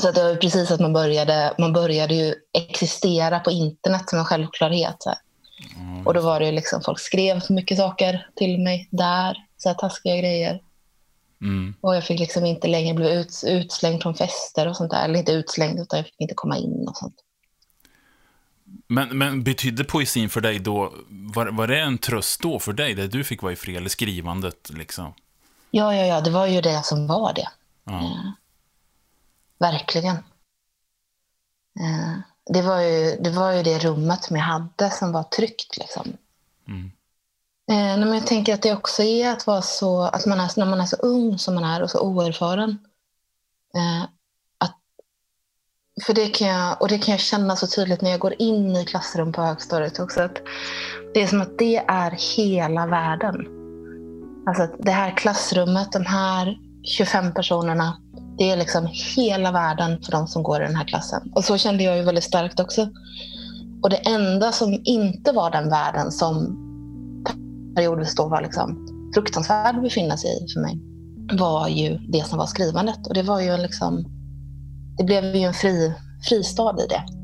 [0.00, 4.24] så det var precis att man började, man började ju existera på internet som en
[4.24, 5.04] självklarhet.
[5.76, 6.06] Mm.
[6.06, 9.76] Och då var det liksom, folk skrev så mycket saker till mig där, så här
[9.76, 10.60] taskiga grejer.
[11.42, 11.74] Mm.
[11.80, 15.04] Och jag fick liksom inte längre bli ut, utslängd från fester och sånt där.
[15.04, 17.14] Eller inte utslängd, utan jag fick inte komma in och sånt.
[18.86, 22.94] Men, men betydde poesin för dig då, var, var det en tröst då för dig,
[22.94, 25.14] där du fick vara i fred, eller skrivandet liksom?
[25.70, 27.48] Ja, ja, ja, det var ju det som var det.
[27.84, 28.34] Ja.
[29.60, 30.16] Verkligen.
[31.80, 35.78] Eh, det, var ju, det var ju det rummet som jag hade som var tryggt.
[35.78, 36.12] Liksom.
[36.68, 36.90] Mm.
[37.70, 40.66] Eh, men jag tänker att det också är att vara så, att man är, när
[40.66, 42.78] man är så ung som man är och så oerfaren.
[43.74, 44.02] Eh,
[44.58, 44.76] att,
[46.06, 48.76] för det kan, jag, och det kan jag känna så tydligt när jag går in
[48.76, 50.22] i klassrum på högstadiet också.
[50.22, 50.38] Att
[51.14, 53.46] det är som att det är hela världen.
[54.46, 58.00] Alltså att det här klassrummet, de här 25 personerna,
[58.40, 61.32] det är liksom hela världen för de som går i den här klassen.
[61.34, 62.88] Och så kände jag ju väldigt starkt också.
[63.82, 66.56] Och det enda som inte var den världen som
[67.76, 70.78] periodvis då var liksom fruktansvärd att befinna sig i för mig
[71.38, 73.06] var ju det som var skrivandet.
[73.06, 74.04] Och det var ju liksom,
[74.98, 75.94] det blev ju en fri,
[76.28, 77.19] fristad i det.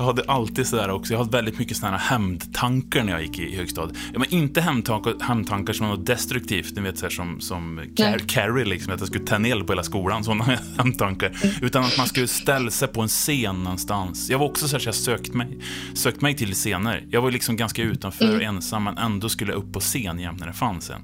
[0.00, 3.38] Jag hade alltid sådär också, jag hade väldigt mycket sådana här hämndtankar när jag gick
[3.38, 3.98] i högstadiet.
[4.12, 8.18] Ja, men inte hämndtankar, hämndtankar som något destruktivt, ni vet så här, som, som Car
[8.18, 10.44] Carrie, liksom, att jag skulle tända eld på hela skolan, sådana
[10.76, 11.38] hämndtankar.
[11.62, 14.30] Utan att man skulle ställa sig på en scen någonstans.
[14.30, 15.58] Jag var också så att jag sökt mig,
[15.94, 17.06] sökt mig till scener.
[17.10, 20.40] Jag var liksom ganska utanför och ensam, men ändå skulle jag upp på scen jämt
[20.40, 21.02] när det fanns en.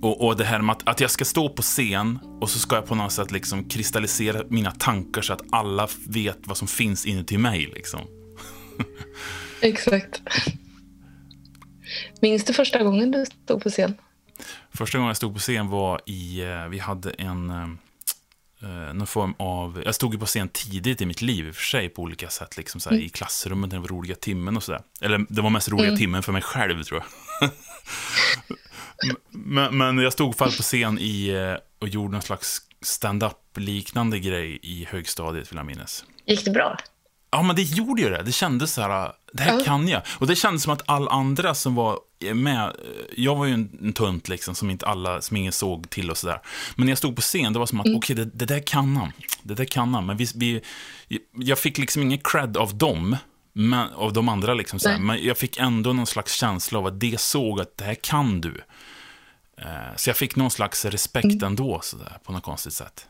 [0.00, 2.76] Och, och det här med att, att jag ska stå på scen och så ska
[2.76, 7.06] jag på något sätt liksom kristallisera mina tankar så att alla vet vad som finns
[7.06, 7.72] inuti mig.
[7.74, 8.00] Liksom.
[9.60, 10.22] Exakt.
[12.20, 13.94] Minns du första gången du stod på scen?
[14.74, 17.68] Första gången jag stod på scen var i, eh, vi hade en, eh,
[18.62, 21.54] eh, någon form av, jag stod ju på scen tidigt i mitt liv i och
[21.54, 24.56] för sig på olika sätt, liksom så här, i klassrummet när det var roliga timmen
[24.56, 24.82] och sådär.
[25.00, 25.98] Eller det var mest roliga Mm.
[25.98, 27.02] timmen för mig själv tror
[27.40, 27.50] jag.
[29.30, 31.32] men, men jag stod fall på scen i,
[31.78, 36.04] och gjorde någon slags stand-up liknande grej i högstadiet vill jag minnas.
[36.26, 36.78] Gick det bra?
[37.32, 38.22] Ja, men det gjorde ju det.
[38.22, 40.02] Det kändes så här, det här kan jag.
[40.18, 41.98] Och det kändes som att alla andra som var
[42.34, 42.72] med,
[43.16, 46.16] jag var ju en, en tunt liksom, som inte alla, som ingen såg till och
[46.16, 46.40] sådär.
[46.76, 48.96] Men när jag stod på scen, det var som att, okej, det, det där kan
[48.96, 49.12] han.
[49.42, 50.06] Det där kan han.
[50.06, 50.60] Men vi, vi,
[51.36, 53.16] jag fick liksom ingen cred av dem,
[53.52, 54.96] men, av de andra liksom, så här.
[54.98, 55.04] Nej.
[55.06, 58.40] men jag fick ändå någon slags känsla av att det såg att det här kan
[58.40, 58.62] du.
[59.58, 59.66] Eh,
[59.96, 63.06] Så jag fick någon slags respekt ändå, sådär, på något konstigt sätt.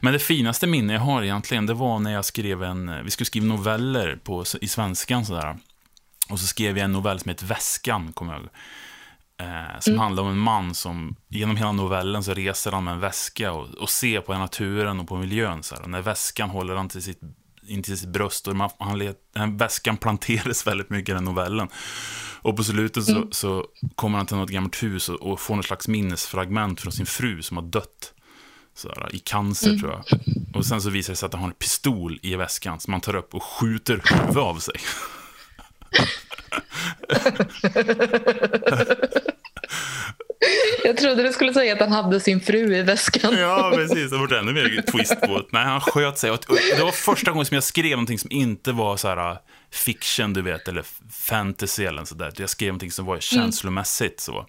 [0.00, 3.26] Men det finaste minne jag har egentligen, det var när jag skrev en, vi skulle
[3.26, 5.56] skriva noveller på, i svenskan sådär.
[6.28, 8.50] Och så skrev jag en novell som heter Väskan, kommer jag ihåg.
[9.38, 13.00] Eh, som handlar om en man som, genom hela novellen så reser han med en
[13.00, 15.62] väska och, och ser på naturen och på miljön.
[15.62, 15.82] Så här.
[15.82, 17.20] Och när väskan håller han till sitt,
[17.66, 21.24] in till sitt bröst och man, han let, den väskan planteras väldigt mycket i den
[21.24, 21.68] novellen.
[22.42, 25.66] Och på slutet så, så kommer han till något gammalt hus och, och får något
[25.66, 28.12] slags minnesfragment från sin fru som har dött.
[28.76, 30.04] Sådär, I cancer tror jag.
[30.54, 33.00] Och sen så visar det sig att han har en pistol i väskan som han
[33.00, 34.74] tar upp och skjuter huvudet av sig.
[40.84, 43.34] Jag trodde du skulle säga att han hade sin fru i väskan.
[43.38, 44.10] Ja, precis.
[44.10, 45.44] Det var ännu mer twist på det.
[45.50, 46.30] Nej, han sköt sig.
[46.76, 49.38] Det var första gången som jag skrev någonting som inte var så här uh,
[49.70, 50.84] fiction, du vet, eller
[51.28, 52.32] fantasy eller sådär.
[52.36, 54.46] Jag skrev någonting som var känslomässigt så.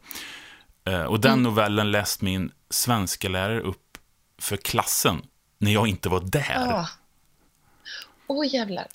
[0.87, 3.77] Eh, Och den novellen läste min svenska lärare upp
[4.37, 5.21] för klassen
[5.57, 6.65] när jag inte var där.
[6.69, 6.87] Ja.
[8.27, 8.87] Åh jävlar.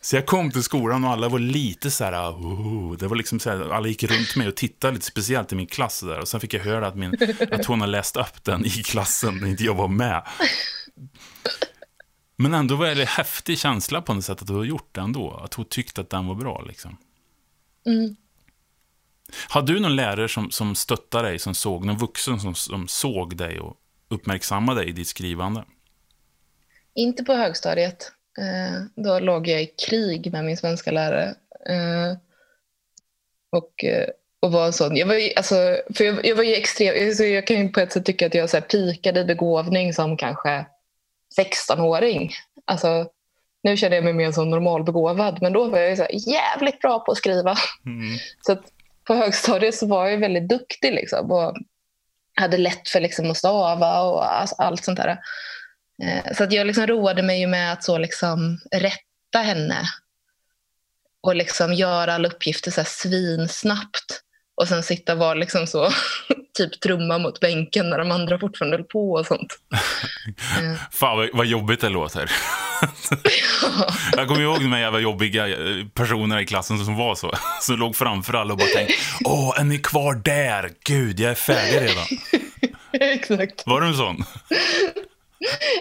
[0.00, 3.40] Så jag kom till skolan och alla var lite så här, oh, det var liksom
[3.40, 6.20] så här, alla gick runt mig och tittade lite speciellt i min klass där.
[6.20, 7.16] Och sen fick jag höra att, min,
[7.50, 10.22] att hon har läst upp den i klassen när inte jag var med.
[12.36, 15.00] Men ändå var det en häftig känsla på något sätt att du har gjort det
[15.00, 15.30] ändå.
[15.44, 16.96] Att hon tyckte att den var bra liksom.
[17.86, 18.16] Mm.
[19.48, 23.36] Har du någon lärare som, som stöttade dig, som såg, någon vuxen som, som såg
[23.36, 23.76] dig och
[24.08, 25.64] uppmärksammade dig i ditt skrivande?
[26.94, 28.12] Inte på högstadiet.
[28.38, 31.34] Eh, då låg jag i krig med min svenska lärare.
[31.68, 32.16] Eh,
[33.50, 34.08] och, eh,
[34.40, 34.96] och var en sån.
[34.96, 35.54] Jag var ju, alltså,
[35.94, 38.34] för jag, jag var ju extrem, så jag kan ju på ett sätt tycka att
[38.34, 40.66] jag så här pikade i begåvning som kanske
[41.38, 42.30] 16-åring.
[42.64, 43.06] Alltså,
[43.62, 46.80] nu känner jag mig mer som normalbegåvad, men då var jag ju så här jävligt
[46.80, 47.56] bra på att skriva.
[47.86, 48.18] Mm.
[48.40, 48.62] Så att
[49.04, 51.56] på högstadiet så var jag väldigt duktig liksom, och
[52.34, 55.18] hade lätt för liksom att stava och allt sånt där.
[56.02, 59.82] Eh, så att jag liksom roade mig ju med att så liksom rätta henne
[61.22, 64.23] och liksom göra alla uppgifter så här svinsnabbt.
[64.56, 65.90] Och sen sitta och vara liksom så,
[66.58, 69.58] typ trumma mot bänken när de andra fortfarande höll på och sånt.
[70.92, 72.30] Fan vad, vad jobbigt det låter.
[74.16, 77.32] jag kommer ihåg de här jävla jobbiga eh, personerna i klassen som var så.
[77.60, 80.70] Som låg framför alla och bara tänkte, åh, är ni kvar där?
[80.84, 82.04] Gud, jag är färdig redan.
[82.92, 83.62] Exakt.
[83.66, 84.24] Var du en sån?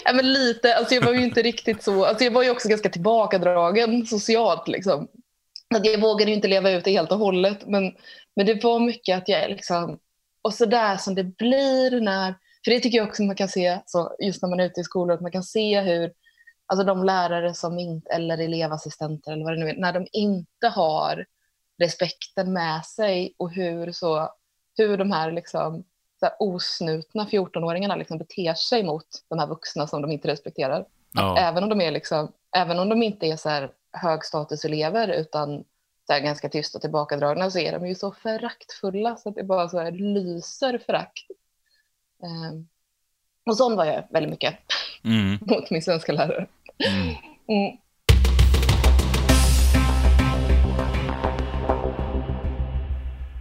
[0.06, 0.76] Ja, men lite.
[0.76, 2.06] Alltså, jag var ju inte riktigt så.
[2.06, 4.68] Alltså, jag var ju också ganska tillbakadragen socialt.
[4.68, 5.08] Liksom.
[5.84, 7.66] Jag vågade inte leva ut det helt och hållet.
[7.68, 7.96] Men,
[8.36, 10.00] men det var mycket att jag liksom...
[10.42, 12.34] Och så där som det blir när...
[12.66, 14.84] För det tycker jag också man kan se, så just när man är ute i
[14.84, 16.14] skolor, att man kan se hur
[16.66, 20.68] alltså de lärare som inte, eller elevassistenter eller vad det nu är, när de inte
[20.68, 21.26] har
[21.80, 24.30] respekten med sig och hur, så,
[24.78, 25.84] hur de här liksom
[26.20, 30.86] så här osnutna 14-åringarna liksom beter sig mot de här vuxna som de inte respekterar.
[31.14, 31.38] Ja.
[31.38, 35.64] Även, om de är liksom, även om de inte är så här högstatuselever utan
[36.08, 39.44] så här ganska tysta och tillbakadragna så är de ju så föraktfulla så att det
[39.44, 41.28] bara så här lyser förakt.
[42.24, 42.68] Um,
[43.46, 44.60] och sån var jag väldigt mycket
[45.04, 45.40] Mm.
[45.48, 46.48] mot min svenska lärare.
[46.78, 47.16] Mm.
[47.48, 47.78] Mm.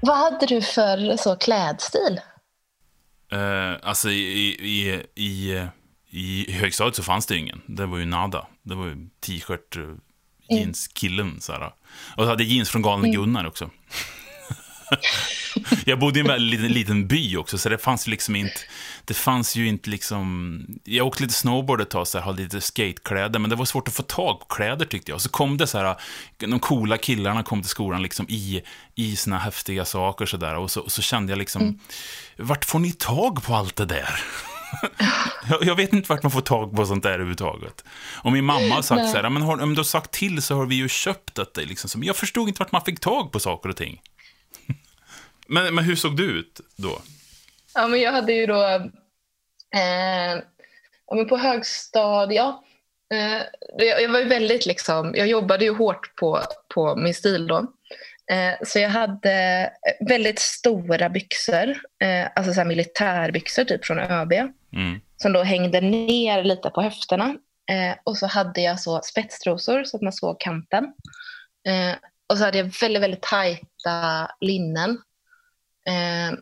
[0.02, 2.20] Vad hade du för så, klädstil?
[3.32, 5.66] Eh, alltså i, i, i,
[6.10, 7.62] i högstadiet så fanns det ingen.
[7.66, 8.46] Det var ju nada.
[8.62, 9.82] Det var ju t-shirt, eh,
[10.48, 11.40] jeans-killen.
[11.40, 11.72] Så här.
[12.16, 13.70] Och jag hade jeans från galne Gunnar också.
[15.84, 18.60] jag bodde i en väldigt liten, liten by också, så det fanns ju liksom inte...
[19.04, 20.60] Det fanns ju inte liksom...
[20.84, 23.88] Jag åkte lite snowboard ett tag, så här, hade lite skatekläder, men det var svårt
[23.88, 25.16] att få tag på kläder tyckte jag.
[25.16, 25.96] Och så kom det så här,
[26.38, 28.62] de coola killarna kom till skolan liksom i,
[28.94, 30.56] i såna häftiga saker så där.
[30.56, 31.78] Och så, och så kände jag liksom,
[32.36, 34.20] vart får ni tag på allt det där?
[35.60, 37.84] Jag, vet inte vart man får tag på sånt där överhuvudtaget.
[38.24, 39.12] Och min mamma har sagt Nej.
[39.12, 41.60] så här, men har, om du har sagt till så har vi ju köpt detta.
[41.60, 42.02] Liksom.
[42.04, 44.02] Jag förstod inte vart man fick tag på saker och ting.
[45.46, 46.98] men, men hur såg du ut då?
[47.74, 48.64] Ja, men jag hade ju då...
[49.74, 50.42] Eh,
[51.06, 52.36] ja, men på högstadiet...
[52.36, 52.64] Ja,
[53.12, 53.42] eh,
[53.78, 55.14] jag, jag var ju väldigt liksom...
[55.16, 56.40] Jag jobbade ju hårt på,
[56.74, 57.66] på min stil då.
[58.32, 59.70] Eh, så jag hade
[60.08, 61.68] väldigt stora byxor.
[62.02, 64.32] Eh, alltså så militärbyxor typ från ÖB.
[64.32, 65.00] Mm.
[65.16, 67.36] Som då hängde ner lite på höfterna.
[67.70, 70.84] Eh, och så hade jag så spetstrosor så att man såg kanten.
[71.68, 74.90] Eh, och så hade jag väldigt, väldigt tajta linnen.
[75.86, 76.38] Eh,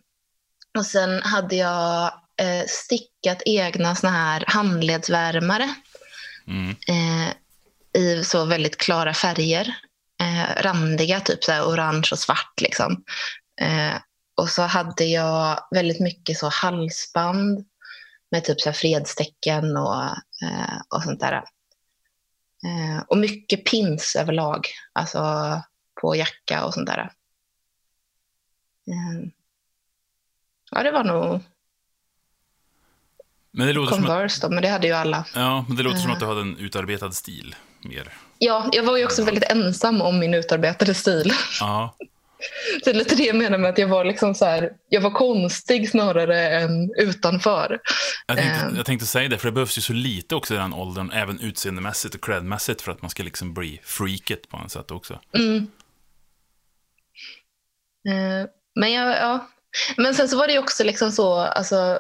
[0.79, 5.75] och sen hade jag eh, stickat egna såna här handledsvärmare
[6.47, 6.71] Mm.
[6.71, 7.31] eh,
[8.03, 9.75] i så väldigt klara färger.
[10.41, 12.61] Eh, randiga, typ så orange och svart.
[12.61, 13.05] Liksom.
[13.61, 13.97] Eh,
[14.35, 17.67] och så hade jag väldigt mycket så halsband
[18.31, 20.05] med typ så fredstecken och,
[20.43, 21.33] eh, och sånt där.
[22.65, 25.23] Eh, och mycket pins överlag, alltså
[26.01, 26.99] på jacka och sånt där.
[28.89, 29.29] Eh,
[30.71, 31.41] ja, det var nog
[33.51, 35.25] Men det låter som att, Converse då, men det hade ju alla.
[35.35, 36.15] ja, men det låter som Eh.
[36.15, 37.55] att du hade en utarbetad stil.
[37.81, 38.13] Mer.
[38.43, 41.33] Ja, jag var ju också väldigt ensam om min utarbetade stil.
[41.61, 41.97] Ja.
[42.85, 45.11] Det är lite det jag menar med att jag var, liksom så här, jag var
[45.11, 47.81] konstig snarare än utanför.
[48.27, 48.73] Jag tänkte, Eh.
[48.77, 51.41] jag tänkte säga det, för det behövs ju så lite också i den åldern, även
[51.41, 55.21] utseendemässigt och credmässigt, för att man ska liksom bli freaket på något sätt också.
[55.35, 55.57] Mm.
[58.09, 59.49] Eh, Men, jag, ja.
[59.97, 61.99] Men sen så var det ju också liksom så, alltså,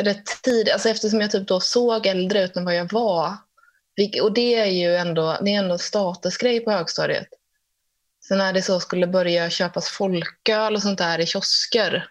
[0.00, 3.32] rätt tid, alltså eftersom jag typ då såg äldre ut än vad jag var.
[4.22, 7.28] Och det är ju ändå, det är ändå en statusgrej på högstadiet.
[8.20, 12.08] Så när det så skulle börja köpas folköl och sånt där i kiosker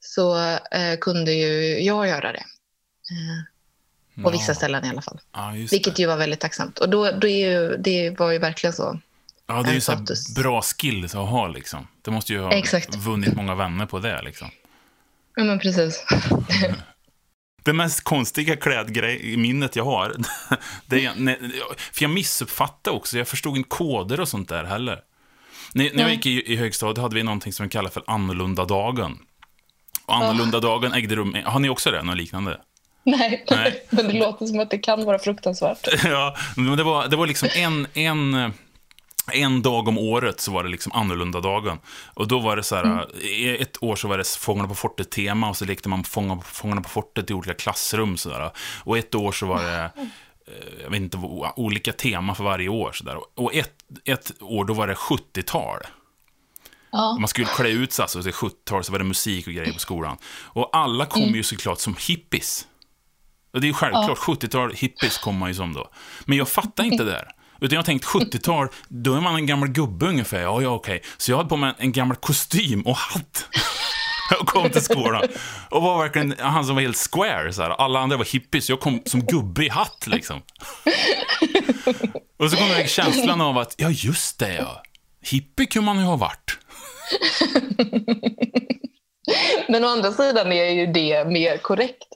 [0.00, 0.38] så
[0.72, 2.44] eh, kunde ju jag göra det.
[3.10, 5.20] Eh, på vissa ställen i alla fall.
[5.32, 6.78] Ja, Vilket ju var väldigt tacksamt.
[6.78, 9.00] Och då, då är ju, det var ju verkligen så.
[9.46, 9.96] Ja, det är ju så
[10.36, 11.88] bra skills att ha liksom.
[12.02, 12.94] Det måste ju ha Exakt.
[12.94, 14.50] vunnit många vänner på det liksom.
[15.34, 16.04] Ja, men precis.
[17.62, 20.16] Det mest konstiga klädminnet jag har,
[20.86, 21.38] det är, nej,
[21.92, 25.00] för jag missuppfattade också, jag förstod inte koder och sånt där heller.
[25.72, 29.18] När, när jag gick i, i högstadiet hade vi någonting som vi kallar för annorlunda-dagen.
[30.06, 32.60] Och annorlunda-dagen ägde rum, har ni också det, något liknande?
[33.04, 33.86] Nej, Nej.
[33.90, 35.88] men det låter som att det kan vara fruktansvärt.
[36.04, 38.52] ja, men det var, det var liksom en, en,
[39.30, 41.78] en dag om året så var det liksom annorlunda dagen.
[42.14, 45.48] Och då var det så här, i ett år så var det Fångarna på fortet-tema
[45.48, 48.16] och så lekte man Fångarna på, Fångarna på fortet i olika klassrum.
[48.16, 48.50] Så där.
[48.84, 49.90] Och ett år så var det,
[50.46, 51.16] eh, jag vet inte,
[51.56, 52.92] olika tema för varje år.
[52.92, 53.18] Så där.
[53.34, 55.78] Och ett, ett år då var det 70-tal.
[56.92, 57.16] Ja.
[57.20, 59.78] Man skulle klä ut sig, alltså till 70-tal så var det musik och grejer på
[59.78, 60.16] skolan.
[60.24, 62.66] Och alla kom ju såklart som hippies.
[63.52, 65.90] Och det är ju självklart, 70-tal hippies kom man ju som då.
[66.24, 67.28] Men jag fattar inte det där.
[67.60, 70.40] Utan jag har tänkt 70-tal, då är man en gammal gubbe ungefär.
[70.40, 71.02] Ja, ja, okej.
[71.16, 73.46] Så jag hade på mig en gammal kostym och hatt.
[74.30, 75.22] Jag kom till skolan
[75.70, 77.52] och var verkligen han som var helt square.
[77.52, 77.70] Så här.
[77.70, 80.42] Alla andra var hippies, jag kom som gubbe i hatt liksom.
[82.38, 84.82] Och så kom jag känslan av att, ja just det ja.
[85.22, 86.58] Hippie kunde man ju ha varit.
[89.68, 92.08] Men å andra sidan är ju det mer korrekt.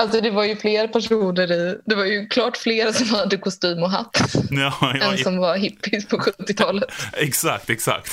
[0.00, 3.82] Alltså det var ju fler personer i, det var ju klart fler som hade kostym
[3.82, 4.20] och hatt
[4.50, 6.84] Ja, ja, än som var hippies på 70-talet.
[7.12, 8.12] Exakt, exakt.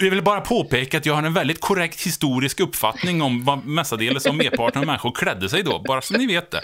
[0.00, 4.26] Jag vill bara påpeka att jag har en väldigt korrekt historisk uppfattning om vad mestadels
[4.26, 6.62] om merparten av människor klädde sig då, bara så ni vet det.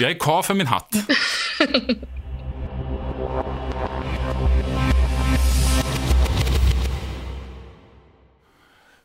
[0.00, 0.94] Jag är karl för min hatt.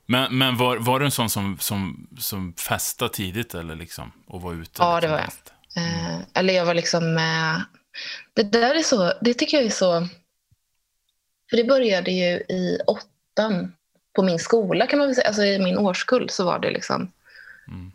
[0.10, 4.42] Men, men var, var du en sån som, som, som festade tidigt eller liksom, och
[4.42, 4.72] var ute?
[4.78, 5.86] Ja, liksom det var jag.
[5.86, 7.64] Eh, eller jag var liksom med.
[8.34, 10.08] Det där är så, det tycker jag är så.
[11.50, 13.74] För det började ju i åttan
[14.16, 15.28] på min skola kan man väl säga.
[15.28, 17.12] Alltså i min årskull så var det liksom.
[17.68, 17.92] Mm.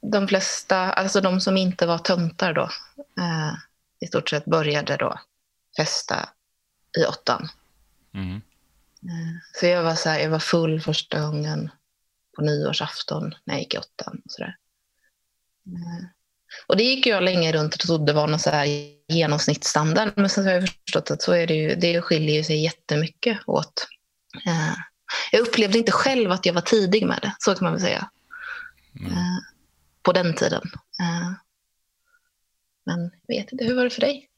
[0.00, 2.70] De flesta, alltså de som inte var töntar då.
[3.18, 3.54] Eh,
[4.00, 5.20] I stort sett började då
[5.76, 6.28] festa
[6.98, 7.48] i åttan.
[8.14, 8.42] Mm.
[9.54, 11.70] Så jag var, så här, jag var full första gången
[12.36, 14.22] på nyårsafton när jag gick i åttan.
[14.24, 14.56] Och, så där.
[15.66, 16.04] Eh,
[16.66, 18.66] och det gick jag länge runt och trodde var någon så här
[19.08, 20.12] genomsnittsstandard.
[20.16, 23.38] Men sen har jag förstått att så är det, ju, det skiljer ju sig jättemycket
[23.46, 23.86] åt.
[24.46, 24.74] Eh,
[25.32, 28.10] Jag upplevde inte själv att jag var tidig med det, så kan man väl säga.
[29.00, 29.12] Mm.
[29.12, 29.38] Eh,
[30.02, 30.62] På den tiden.
[32.84, 34.28] Men jag vet inte, hur var det för dig?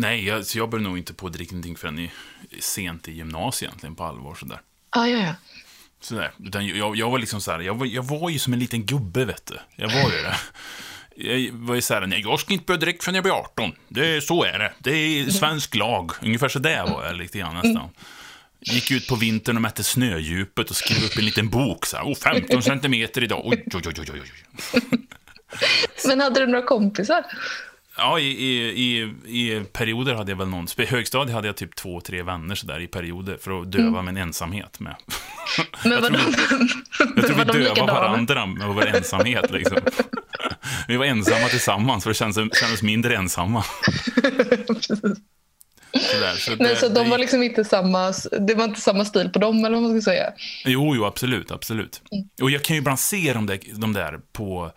[0.00, 2.10] Nej, jag, så jag började nog inte på att dricka någonting förrän i,
[2.60, 4.60] sent i gymnasiet egentligen, på allvar sådär.
[4.94, 5.34] Ja, ja, ja.
[6.00, 6.30] Sådär.
[6.38, 9.24] Utan jag, jag var liksom såhär, jag var, jag var ju som en liten gubbe,
[9.24, 9.58] vet du.
[9.76, 10.36] Jag var ju det.
[11.16, 13.72] Jag var ju såhär, nej, jag ska inte börja dricka förrän jag blir 18.
[13.88, 14.72] Det, så är det.
[14.78, 16.12] Det är svensk lag.
[16.22, 17.88] Ungefär så där var jag lite grann nästan.
[18.60, 22.04] Gick ut på vintern och mätte snödjupet och skrev upp en liten bok så här.
[22.04, 23.42] Oh, 15 centimeter idag.
[23.44, 24.32] Oj, oj, oj, oj, oj.
[26.06, 27.24] Men hade du några kompisar?
[28.02, 30.66] Ja, i, i, i, perioder hade jag väl någon.
[30.76, 34.02] I högstadiet hade jag typ två, tre vänner så där i perioder för att döva
[34.02, 34.96] min ensamhet med.
[35.84, 36.18] Men var de,
[37.16, 39.78] Jag tror vi de dövade varandra med vår ensamhet liksom.
[40.88, 43.64] Vi var ensamma tillsammans för det kändes, kändes mindre ensamma.
[45.92, 48.80] Sådär, så Nej, det- så det de var gick- liksom inte samma, det var inte
[48.80, 50.32] samma stil på dem eller vad man ska säga.
[50.64, 52.02] Jo, jo, absolut, absolut.
[52.12, 52.28] Mm.
[52.42, 54.72] Och jag kan ju ibland se de där, de där på,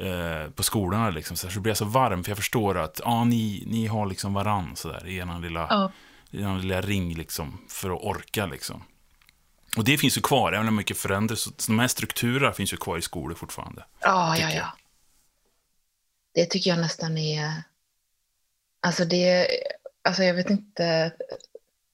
[0.00, 3.00] eh, på skolorna, liksom, så, här, så blir jag så varm, för jag förstår att
[3.04, 5.92] ja, ni, ni har liksom varann så där, i ena lilla, Ja.
[6.30, 8.46] i lilla ring, liksom, för att orka.
[8.46, 8.82] Liksom.
[9.76, 12.76] Och det finns ju kvar, även om mycket förändras, så de här strukturerna finns ju
[12.76, 13.84] kvar i skolor fortfarande.
[14.00, 14.54] Ja, ja, jag.
[14.54, 14.76] ja.
[16.34, 17.52] Det tycker jag nästan är...
[18.82, 19.46] Alltså det...
[20.04, 21.12] Alltså jag vet inte...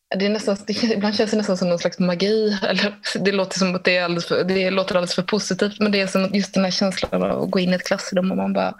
[0.08, 2.58] Det är nästan, det, ibland känns det nästan som någon slags magi.
[2.62, 5.80] Eller, det låter som att det, är alldeles för, det låter alldeles för positivt.
[5.80, 8.30] Men det är som just den här känslan av att gå in i ett klassrum
[8.30, 8.74] och man bara...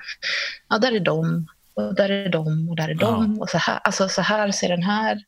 [0.68, 1.47] Ja, där är de.
[1.74, 2.68] Och där är de.
[2.68, 3.41] Och där är de.
[3.41, 5.22] Och så här, alltså, så här ser den här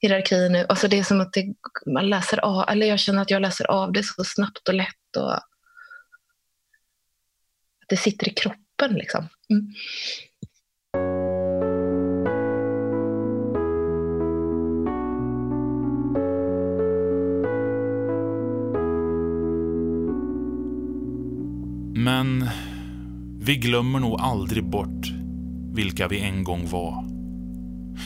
[0.00, 0.66] hierarkin ut.
[0.68, 1.54] Alltså det är som att det,
[1.86, 2.68] man läser av...
[2.68, 5.16] Eller jag känner att jag läser av det så snabbt och lätt.
[5.16, 5.44] Och, att
[7.88, 9.28] det sitter i kroppen liksom.
[9.50, 9.66] Mm.
[21.98, 22.48] Men
[23.38, 25.12] vi glömmer nog aldrig bort
[25.72, 27.04] vilka vi en gång var.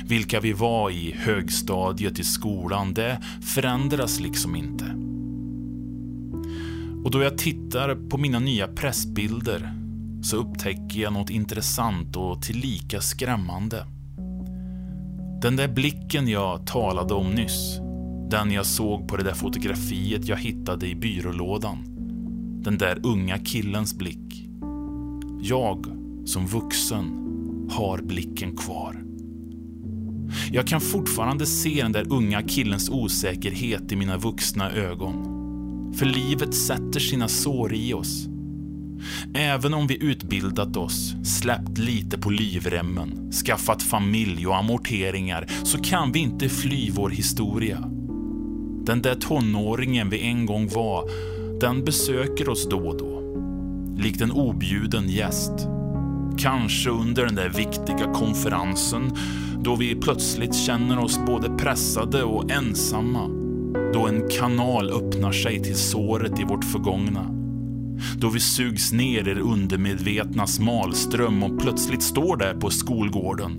[0.09, 3.23] Vilka vi var i högstadiet i skolan, det
[3.55, 4.85] förändras liksom inte.
[7.05, 9.73] Och då jag tittar på mina nya pressbilder
[10.23, 13.87] så upptäcker jag något intressant och tillika skrämmande.
[15.43, 17.79] Den där blicken jag talade om nyss,
[18.31, 21.92] den jag såg på det där fotografiet jag hittade i byrålådan.
[22.63, 24.49] Den där unga killens blick.
[25.41, 25.87] Jag,
[26.25, 27.07] som vuxen,
[27.71, 29.05] har blicken kvar.
[30.53, 35.15] Jag kan fortfarande se den där unga killens osäkerhet i mina vuxna ögon.
[35.95, 38.29] För livet sätter sina sår i oss.
[39.35, 46.13] Även om vi utbildat oss, släppt lite på livremmen, skaffat familj och amorteringar så kan
[46.13, 47.79] vi inte fly vår historia.
[48.85, 51.05] Den där tonåringen vi en gång var,
[51.63, 53.23] den besöker oss då och då.
[54.03, 55.53] Likt en objuden gäst.
[56.39, 59.11] Kanske under den där viktiga konferensen
[59.61, 63.29] då vi plötsligt känner oss både pressade och ensamma.
[63.93, 67.27] Då en kanal öppnar sig till såret i vårt förgångna.
[68.19, 73.53] Då vi sugs ner i det undermedvetna smalström och plötsligt står där på skolgården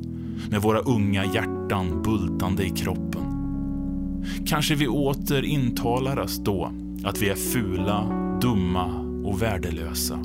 [0.50, 3.24] med våra unga hjärtan bultande i kroppen.
[4.46, 6.72] Kanske vi åter intalar oss då
[7.04, 8.02] att vi är fula,
[8.42, 8.86] dumma
[9.24, 10.20] och värdelösa.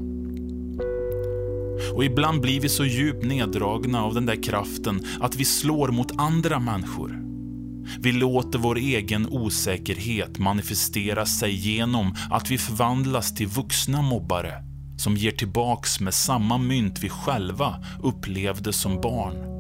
[1.95, 6.21] Och ibland blir vi så djupt neddragna av den där kraften att vi slår mot
[6.21, 7.23] andra människor.
[8.01, 14.53] Vi låter vår egen osäkerhet manifestera sig genom att vi förvandlas till vuxna mobbare
[14.99, 19.59] som ger tillbaks med samma mynt vi själva upplevde som barn.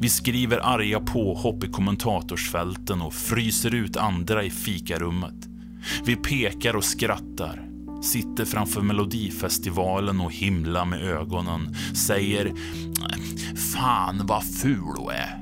[0.00, 5.49] Vi skriver arga påhopp i kommentatorsfälten och fryser ut andra i fikarummet.
[6.04, 7.68] Vi pekar och skrattar,
[8.02, 12.52] sitter framför Melodifestivalen och himlar med ögonen, säger
[13.74, 15.40] “Fan vad ful du är”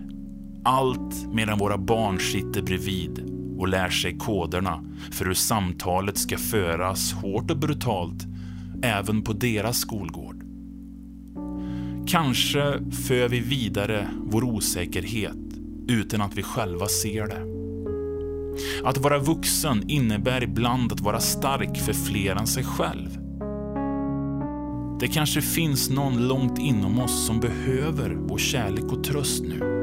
[0.65, 3.25] Allt medan våra barn sitter bredvid
[3.59, 8.27] och lär sig koderna för hur samtalet ska föras hårt och brutalt
[8.83, 10.45] även på deras skolgård.
[12.07, 15.37] Kanske för vi vidare vår osäkerhet
[15.89, 17.58] utan att vi själva ser det.
[18.85, 23.19] Att vara vuxen innebär ibland att vara stark för fler än sig själv.
[25.01, 29.79] Det kanske finns någon långt inom oss som behöver vår kärlek och tröst nu.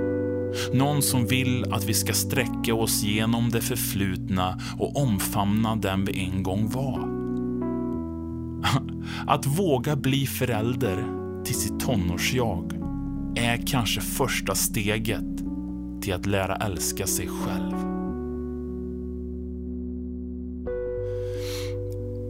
[0.74, 6.20] Någon som vill att vi ska sträcka oss genom det förflutna och omfamna den vi
[6.20, 7.16] en gång var.
[9.28, 11.06] Att våga bli förälder
[11.46, 12.74] till sitt tonårsjag
[13.36, 15.38] är kanske första steget
[16.02, 17.85] till att lära älska sig själv.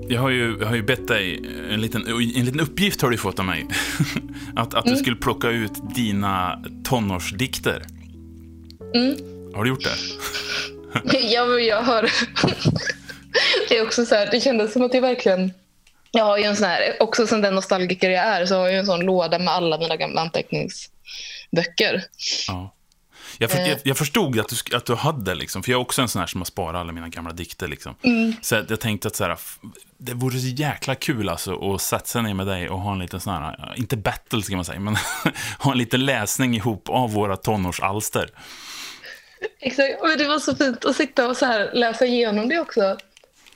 [0.10, 1.42] Jag har ju, jag har ju bett dig,
[1.72, 3.68] en liten, en liten uppgift har du fått av mig.
[4.56, 4.96] att att mm.
[4.96, 7.84] du skulle plocka ut dina tonårsdikter.
[8.96, 9.16] Mm.
[9.56, 9.96] Har du gjort det?
[11.20, 12.02] ja, men jag har...
[13.70, 15.54] det är också så här, det kändes som att jag verkligen...
[16.12, 18.80] Jag har ju en sån här, också som den nostalgiker jag är, så har jag
[18.80, 22.04] en sån låda med alla mina gamla anteckningsböcker.
[22.48, 22.75] Ja.
[23.38, 23.78] Jag, för, jag, eh.
[23.84, 26.28] jag, förstod att du, att du hade, liksom, för jag är också en sån här
[26.28, 27.68] som har sparat alla mina gamla dikter.
[27.68, 27.96] Liksom.
[28.02, 28.34] Mm.
[28.42, 29.38] Så jag tänkte att så här,
[29.98, 33.00] det vore så jäkla kul alltså, att sätta sig ner med dig och ha en
[33.00, 34.96] liten sån här, inte battle ska man säga, men
[35.60, 38.30] ha en liten läsning ihop av våra tonårsalster.
[39.60, 42.98] Exakt, men det var så fint att sitta och så här läsa igenom det också.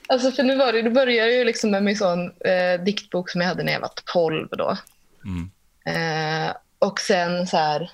[0.08, 3.40] Alltså för nu var det, det började ju liksom med min sån eh, diktbok som
[3.40, 4.76] jag hade när jag var 12 då.
[5.24, 5.50] Mm.
[5.86, 7.90] Eh, och sen så här,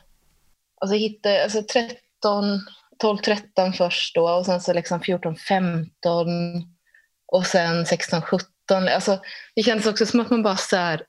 [0.80, 2.60] alltså hittade alltså 13,
[2.98, 6.26] 12, 13 först då och sen så liksom 14, 15
[7.26, 8.48] och sen 16, 17.
[8.70, 9.18] Alltså
[9.54, 11.02] det kändes också som att man bara så här,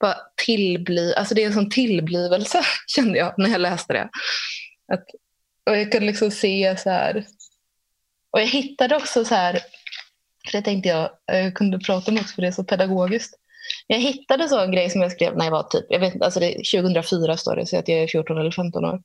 [0.00, 4.08] bara tillbli, alltså det är en sån tillblivelse kände jag när jag läste det.
[4.92, 5.04] Att
[5.68, 7.26] och jag kunde liksom se så här.
[8.30, 9.60] Och jag hittade också så här,
[10.52, 13.34] det tänkte jag, jag kunde prata om också för det är så pedagogiskt.
[13.90, 16.40] Jag hittade så en grej som jag skrev när jag var typ, jag vet alltså
[16.40, 19.02] det, 2004 står det, så att jag är 14 eller 15 år.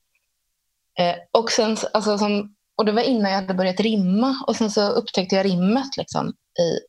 [1.00, 4.72] Eh, och, sen, alltså, som, och det var innan jag hade börjat rimma och sen
[4.72, 6.30] så upptäckte jag rimmet liksom,
[6.60, 6.80] i,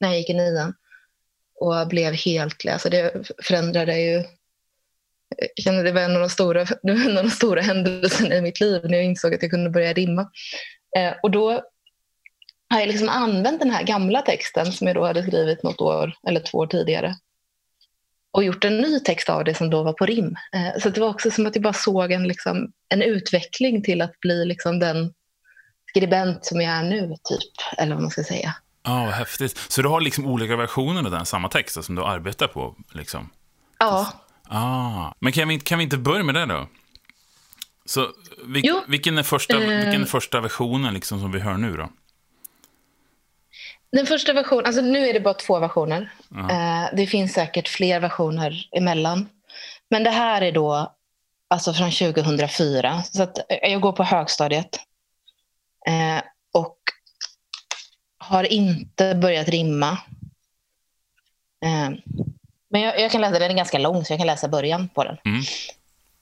[0.00, 0.74] när jag gick i nian.
[1.60, 4.24] Och blev helt, alltså det förändrade ju
[5.38, 8.34] jag kände det var en av de stora, det var en av de stora händelserna
[8.34, 10.30] i mitt liv när jag insåg att jag kunde börja rimma.
[10.96, 11.62] Eh, och då
[12.74, 16.14] har jag liksom använt den här gamla texten som jag då hade skrivit något år
[16.28, 17.16] eller två år tidigare
[18.30, 20.36] och gjort en ny text av det som då var på rim.
[20.52, 24.02] Eh, så det var också som att jag bara såg en, liksom, en utveckling till
[24.02, 25.14] att bli liksom den
[25.88, 27.78] skribent som jag är nu, typ.
[27.78, 28.54] Eller vad man ska säga.
[28.82, 29.58] Ja, oh, häftigt.
[29.68, 32.76] Så du har liksom olika versioner av den samma text som du arbetar på?
[32.94, 33.30] Liksom.
[33.78, 34.12] Ja,
[34.48, 36.68] Ah, men kan vi, kan vi inte börja med det då?
[37.86, 38.08] Så
[38.44, 41.88] vil, vilken, är första, vilken är första versionen liksom som vi hör nu då?
[43.94, 46.12] Den första versionen, alltså nu är det bara två versioner.
[46.34, 46.40] Uh.
[46.40, 49.28] Uh, det finns säkert fler versioner emellan.
[49.90, 50.94] Men det här är då
[51.48, 53.02] alltså från 2004.
[53.02, 54.80] Så att jag går på högstadiet.
[55.88, 56.22] Uh,
[56.52, 56.78] och
[58.18, 59.98] har inte börjat rimma.
[62.74, 65.04] Men jag, jag, kan läsa, den är ganska lång så jag kan läsa början på
[65.04, 65.16] den.
[65.24, 65.40] Mm.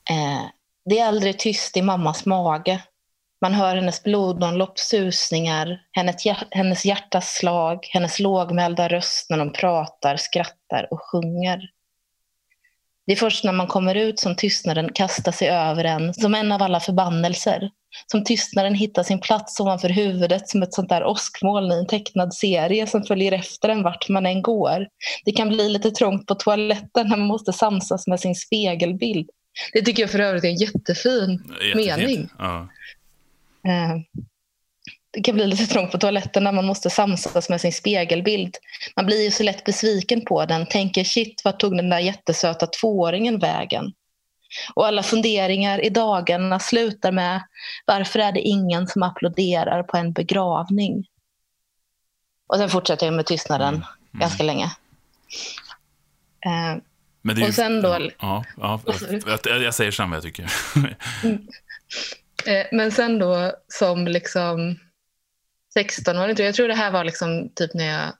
[0.09, 0.45] Eh,
[0.85, 2.83] det är aldrig tyst i mammas mage.
[3.43, 6.15] Man hör hennes blodomlopp, susningar, hennes,
[6.51, 11.69] hennes hjärtas slag, hennes lågmälda röst när de pratar, skrattar och sjunger.
[13.05, 16.51] Det är först när man kommer ut som tystnaden kastar sig över en som en
[16.51, 17.69] av alla förbannelser.
[18.07, 22.33] Som tystnaden hittar sin plats ovanför huvudet som ett sånt där åskmoln i en tecknad
[22.33, 24.87] serie som följer efter en vart man än går.
[25.25, 29.29] Det kan bli lite trångt på toaletten när man måste samsas med sin spegelbild.
[29.73, 31.97] Det tycker jag för övrigt är en jättefin Jättefint.
[31.97, 32.29] mening.
[32.39, 32.67] Ja.
[33.67, 33.97] Eh,
[35.11, 38.57] det kan bli lite trångt på toaletten när man måste samsas med sin spegelbild.
[38.95, 42.67] Man blir ju så lätt besviken på den, tänker shit, vart tog den där jättesöta
[42.67, 43.93] tvååringen vägen?
[44.73, 47.43] Och alla funderingar i dagarna slutar med
[47.85, 51.07] varför är det ingen som applåderar på en begravning?
[52.47, 53.85] Och sen fortsätter jag med tystnaden mm.
[54.13, 54.19] Mm.
[54.19, 54.65] ganska länge.
[56.45, 56.81] Uh,
[57.21, 58.81] Men det är ju, Och sen då- Ja, ja,
[59.25, 60.51] jag, jag, jag säger samma jag tycker.
[62.45, 64.79] Eh, Men sen då som liksom
[65.79, 68.13] 16-åring, jag tror det här var liksom typ när jag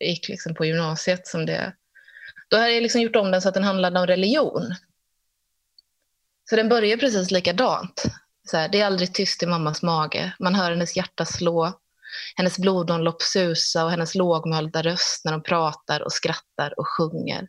[0.00, 1.72] gick liksom på gymnasiet som det...
[2.48, 4.74] Då hade jag liksom gjort om den så att den handlade om religion.
[6.50, 8.04] Så den börjar precis likadant.
[8.50, 10.32] Så här, det är aldrig tyst i mammas mage.
[10.38, 11.80] Man hör hennes hjärta slå,
[12.36, 17.48] hennes blodomlopp susa och hennes lågmälda röst när de pratar och skrattar och sjunger.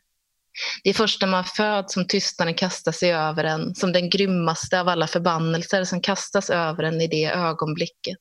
[0.84, 4.80] Det är först när man föds som tystnaden kastar sig över en, som den grymmaste
[4.80, 8.18] av alla förbannelser som kastas över en i det ögonblicket.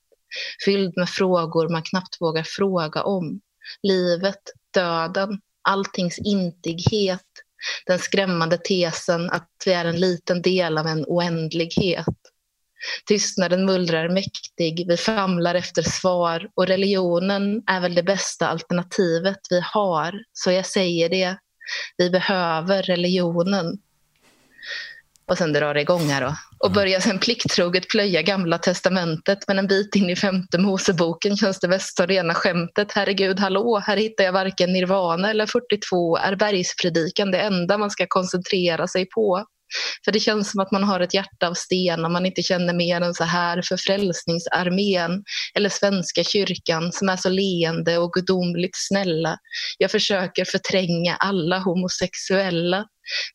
[0.65, 3.41] Fylld med frågor man knappt vågar fråga om.
[3.83, 4.43] Livet,
[4.75, 7.27] döden, alltings intighet.
[7.87, 12.07] Den skrämmande tesen att vi är en liten del av en oändlighet.
[13.07, 19.61] Tystnaden mullrar mäktig, vi famlar efter svar och religionen är väl det bästa alternativet vi
[19.61, 21.39] har, så jag säger det.
[21.97, 23.79] Vi behöver religionen.
[25.27, 26.35] Och sen drar det igång här då.
[26.59, 31.61] Och börjar sen plikttroget plöja gamla testamentet men en bit in i femte Moseboken känns
[31.61, 32.93] det bäst som rena skämtet.
[32.93, 36.17] Herregud, hallå, här hittar jag varken nirvana eller 42.
[36.17, 39.45] Är bergspredikan det enda man ska koncentrera sig på?
[40.05, 42.75] För det känns som att man har ett hjärta av sten om man inte känner
[42.75, 48.77] mer än så här för Frälsningsarmén eller Svenska kyrkan som är så leende och gudomligt
[48.89, 49.39] snälla.
[49.79, 52.85] Jag försöker förtränga alla homosexuella.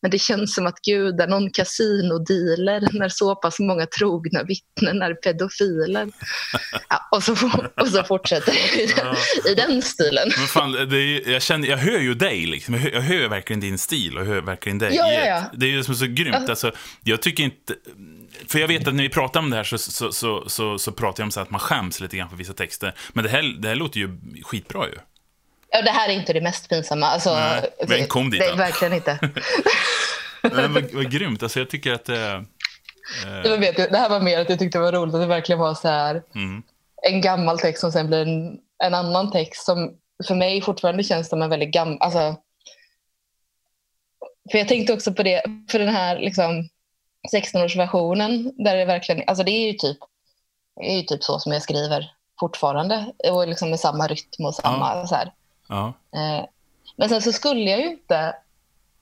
[0.02, 5.02] Men det känns som att Gud är någon kasinodealer när så pass många trogna vittnen
[5.02, 6.08] är pedofiler.
[6.90, 7.32] Ja, och, så,
[7.82, 9.16] och så fortsätter det i den,
[9.52, 10.32] i den stilen.
[10.38, 12.74] Men fan, det är, jag, känner, jag hör ju dig, liksom.
[12.74, 14.96] jag, hör, jag hör verkligen din stil och hör verkligen dig.
[14.96, 15.44] Ja, ja, ja.
[15.54, 16.50] Det är ju som så grymt.
[16.50, 16.72] Alltså,
[17.04, 17.76] jag tycker inte...
[18.48, 20.92] För jag vet att när vi pratar om det här så, så, så, så, så
[20.92, 22.94] pratar jag om så att man skäms lite grann för vissa texter.
[23.14, 24.96] Men det här, det här låter ju skitbra ju.
[25.76, 27.06] Ja, det här är inte det mest pinsamma.
[27.06, 29.20] Alltså, Nej, men kom dit det, verkligen inte.
[30.42, 31.44] Nej, vad, vad grymt.
[31.44, 32.46] Alltså, jag tycker att det...
[33.26, 35.28] Eh, var, vet det här var mer att jag tyckte det var roligt att det
[35.28, 36.64] verkligen var så här mm.
[37.02, 39.98] en gammal text som sen blir en, en annan text som
[40.28, 41.98] för mig fortfarande känns som en väldigt gammal...
[42.00, 42.36] Alltså,
[44.52, 46.70] för jag tänkte också på det, för den här liksom
[47.36, 49.98] 16-årsversionen där det verkligen, alltså det är ju typ,
[50.82, 55.08] är ju typ så som jag skriver fortfarande och liksom med samma rytm och samma
[55.08, 55.32] så här.
[55.74, 55.94] Ja.
[56.20, 56.46] Eh,
[56.98, 58.36] Men sen så skulle jag ju inte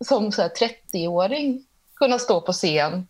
[0.06, 1.66] som så här 30-åring
[1.96, 3.08] kunna stå på scen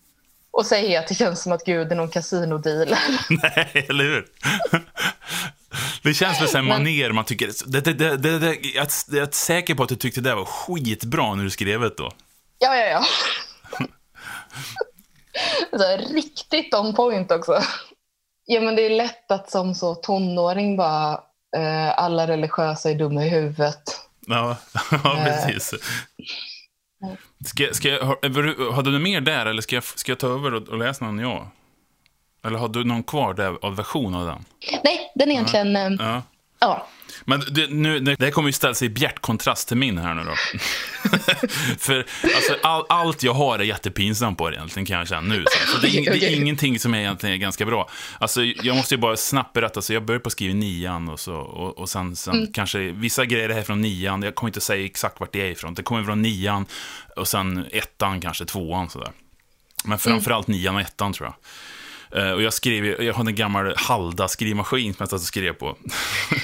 [0.52, 3.00] och säga att det känns som att Gud är någon kasinodealer.
[3.30, 4.26] Nej, eller hur?
[6.04, 7.52] Det känns väl som maner man tycker...
[7.66, 11.36] Det, det, det, det, det, jag, är- säker på att du tyckte det var skitbra
[11.36, 12.12] när du skrev det då.
[12.60, 13.06] Ja, ja, ja.
[15.80, 17.62] så riktigt on point också.
[18.46, 21.24] Ja, men det är lätt att som så tonåring bara
[21.98, 23.82] alla religiösa är dumma i huvudet.
[24.28, 24.58] Ja,
[24.92, 25.74] ja precis.
[27.46, 30.54] Ska, ska jag, har, hade du mer där, eller ska jag, ska jag ta över
[30.54, 31.48] och, och läsa någon jag?
[32.46, 34.46] Eller har du någon kvar där, av version av den?
[34.84, 35.76] Nej, den är egentligen...
[35.76, 36.22] eh, Ja.
[36.62, 36.88] Ja.
[37.26, 39.98] Men det, nu, det det här kommer ju ställa sig i bjärt kontrast till min
[39.98, 40.36] här nu då.
[41.80, 45.46] För alltså, all, allt jag har är jättepinsamt på det egentligen, kan jag känna nu.
[45.50, 47.90] Så, så det, är, det är ingenting som är egentligen är ganska bra.
[48.20, 51.20] Alltså, jag måste ju bara snabbt berätta, så jag började på att skriva nian och,
[51.20, 52.54] så, och, och sen, sen Mm.
[52.54, 55.74] kanske vissa grejer är från nian, jag kommer inte säga exakt vart det är ifrån.
[55.74, 56.66] Det kommer från nian
[57.16, 59.12] och sen ettan, kanske tvåan sådär.
[59.86, 61.36] Men framförallt nian och ettan tror jag.
[62.16, 65.78] Eh, och jag skrev, jag hade en gammal Halda-skrivmaskin som jag satt och skrev på.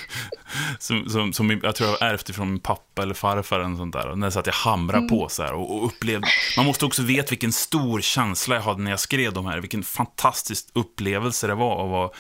[0.80, 3.94] som, som, som jag tror jag har ärvt ifrån min pappa eller farfar eller sånt
[3.94, 4.08] där.
[4.08, 6.28] Och när jag satt jag hamrade på så här och, och upplevde.
[6.58, 9.60] Man måste också veta vilken stor känsla jag hade när jag skrev de här.
[9.60, 12.16] Vilken fantastisk upplevelse det var av att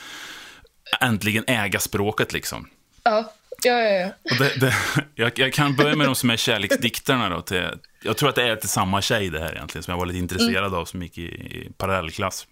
[1.02, 2.70] äntligen äga språket liksom.
[3.04, 3.32] Ja,
[3.64, 4.12] ja, ja.
[4.24, 4.36] ja.
[4.39, 4.76] Det, det,
[5.16, 7.41] jag, jag kan börja med de som är kärleksdikterna då.
[7.41, 7.68] Till,
[8.02, 10.20] jag tror att det är till samma tjej det här egentligen, som jag var lite
[10.20, 12.48] intresserad av, som gick i, i parallellklass.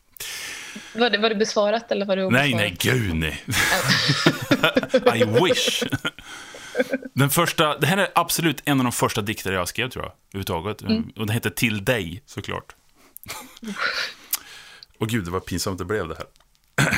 [0.94, 2.56] Var, det, var det besvarat eller var det obesvarat?
[2.56, 3.44] Nej, nej, gud nej.
[5.22, 5.84] I wish.
[7.14, 10.14] Den första, det här är absolut en av de första dikter jag skrev, tror jag,
[10.34, 10.82] överhuvudtaget.
[11.18, 12.76] Och den heter Till dig, såklart.
[14.98, 16.28] Och gud, var pinsamt det blev det här.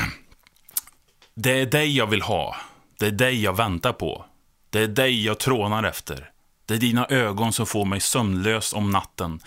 [1.36, 2.56] Det är dig jag vill ha.
[3.00, 4.26] Det är dig jag väntar på.
[4.70, 6.32] Det är dig jag trånar efter.
[6.68, 9.40] Det är dina ögon som får mig sömnlös om natten.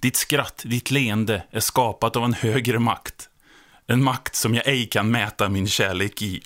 [0.00, 3.28] Ditt skratt, ditt leende är skapat av en högre makt.
[3.86, 6.42] En makt som jag ej kan mäta min kärlek i.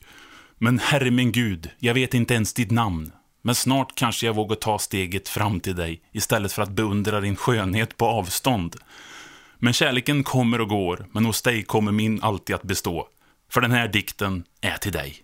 [0.59, 3.12] Men herre min Gud, jag vet inte ens ditt namn.
[3.43, 7.37] Men snart kanske jag vågar ta steget fram till dig istället för att beundra din
[7.37, 8.76] skönhet på avstånd.
[9.59, 13.09] Men kärleken kommer och går, men hos dig kommer min alltid att bestå.
[13.51, 15.22] För den här dikten är till dig.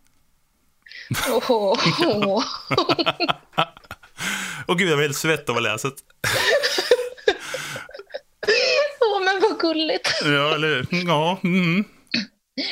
[1.48, 1.74] Åh,
[4.68, 4.74] åh.
[4.74, 5.94] Åh gud, jag var helt svett av att läsa det.
[9.74, 10.08] gulligt.
[10.24, 11.84] Ja, eller Ja, mm.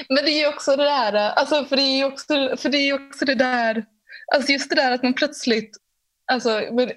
[0.09, 2.79] Men det är ju också det där, alltså, för det är ju också, för det,
[2.79, 3.85] är också det där,
[4.35, 5.77] alltså just det där att man plötsligt,
[6.33, 6.91] alltså, men,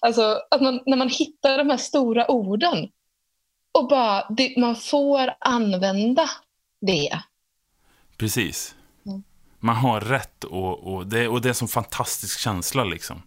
[0.00, 2.88] alltså att man, när man hittar de här stora orden
[3.72, 6.30] och bara, det, man får använda
[6.80, 7.20] det.
[8.16, 8.74] Precis.
[9.06, 9.22] Mm.
[9.60, 13.22] Man har rätt och, och, det, och det är en sån fantastisk känsla liksom.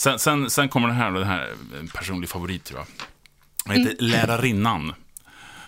[0.00, 1.48] Sen, sen, sen kommer den här, den här
[1.80, 2.86] en personlig favorit tror jag.
[3.76, 4.94] Den heter Lärarinnan.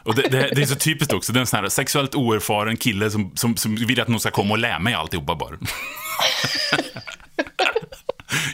[0.02, 2.76] Och det, det, det är så typiskt också, det är en sån här sexuellt oerfaren
[2.76, 5.56] kille som, som, som vill att någon ska komma och lära mig alltihopa bara.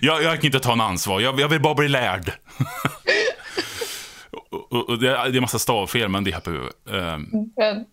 [0.01, 2.33] jag, jag kan inte ta en ansvar, jag, jag vill bara bli lärd.
[4.51, 6.73] och, och, och det, är- är massa stavfel, men det hoppar vi över.
[7.15, 7.27] Ehm,
[7.57, 7.85] Men,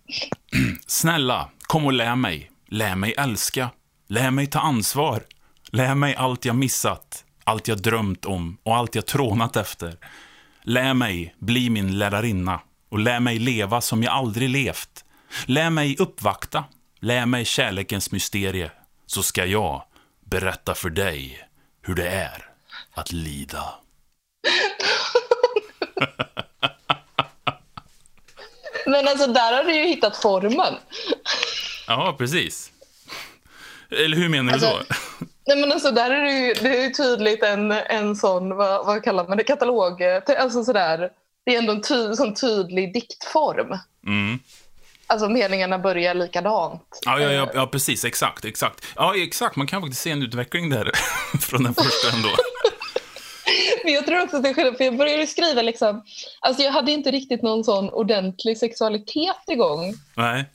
[0.88, 2.52] Snälla, kom och lär mig.
[2.70, 3.70] Lär mig älska.
[4.10, 5.24] Lär mig ta ansvar.
[5.72, 9.98] Lär mig allt jag missat, allt jag drömt om och allt jag trånat efter.
[10.64, 15.06] Lär mig bli min lärarinna och lär mig leva som jag aldrig levt.
[15.46, 16.64] Lär mig uppvakta.
[17.00, 18.72] Lär mig kärlekens mysterie,
[19.06, 19.84] så ska jag
[20.26, 21.48] berätta för dig
[21.82, 22.46] hur det är
[22.94, 23.64] att lida.
[28.86, 30.74] men alltså där har du ju hittat formen.
[31.88, 32.72] Ja, precis.
[33.90, 34.96] Eller hur menar du Alltså, då?
[35.48, 38.86] Nej men alltså där är det ju, det är ju tydligt en, en sån, vad,
[38.86, 40.04] vad kallar man det, katalog,
[40.38, 41.10] alltså sådär.
[41.46, 43.78] Det är ändå en ty, sån tydlig diktform.
[44.08, 44.40] Mm.
[45.08, 47.00] Alltså meningarna börjar likadant.
[47.06, 48.06] Ja, ja, ja, ja, precis.
[48.06, 48.86] Exakt, exakt.
[48.96, 49.56] Ja, exakt.
[49.56, 50.92] Man kan faktiskt se en utveckling där
[51.42, 52.30] från den första ändå.
[53.84, 56.04] Men jag tror också att det är skillnad, för jag började skriva liksom,
[56.40, 60.46] alltså jag hade inte riktigt någon sån ordentlig sexualitet igång Nej.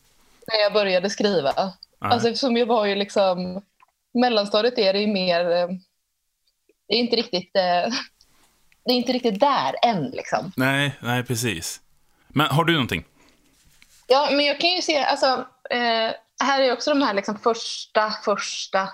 [0.47, 1.53] när jag började skriva.
[1.57, 1.73] Nej.
[1.99, 3.63] Alltså eftersom jag var ju liksom,
[4.15, 5.69] mellanstadiet är det ju mer, eh,
[6.89, 7.63] det är inte riktigt, eh,
[8.85, 10.53] det är inte riktigt där än liksom.
[10.57, 11.81] nej, nej, precis.
[12.29, 13.05] Men har du någonting?
[14.07, 15.27] Ja, men jag kan ju se, alltså,
[15.71, 16.13] eh,
[16.45, 18.89] här är också de här liksom första, första.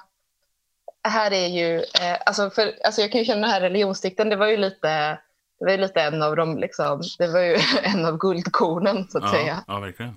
[1.09, 4.37] Här är ju, eh, alltså, för, alltså jag kan ju känna den här religionsdikten, det
[4.37, 5.19] var ju lite,
[5.59, 9.19] det var ju lite en av dem, liksom, det var ju en av guldkornen så
[9.19, 9.64] att Ja, säga.
[9.67, 10.17] ja verkligen.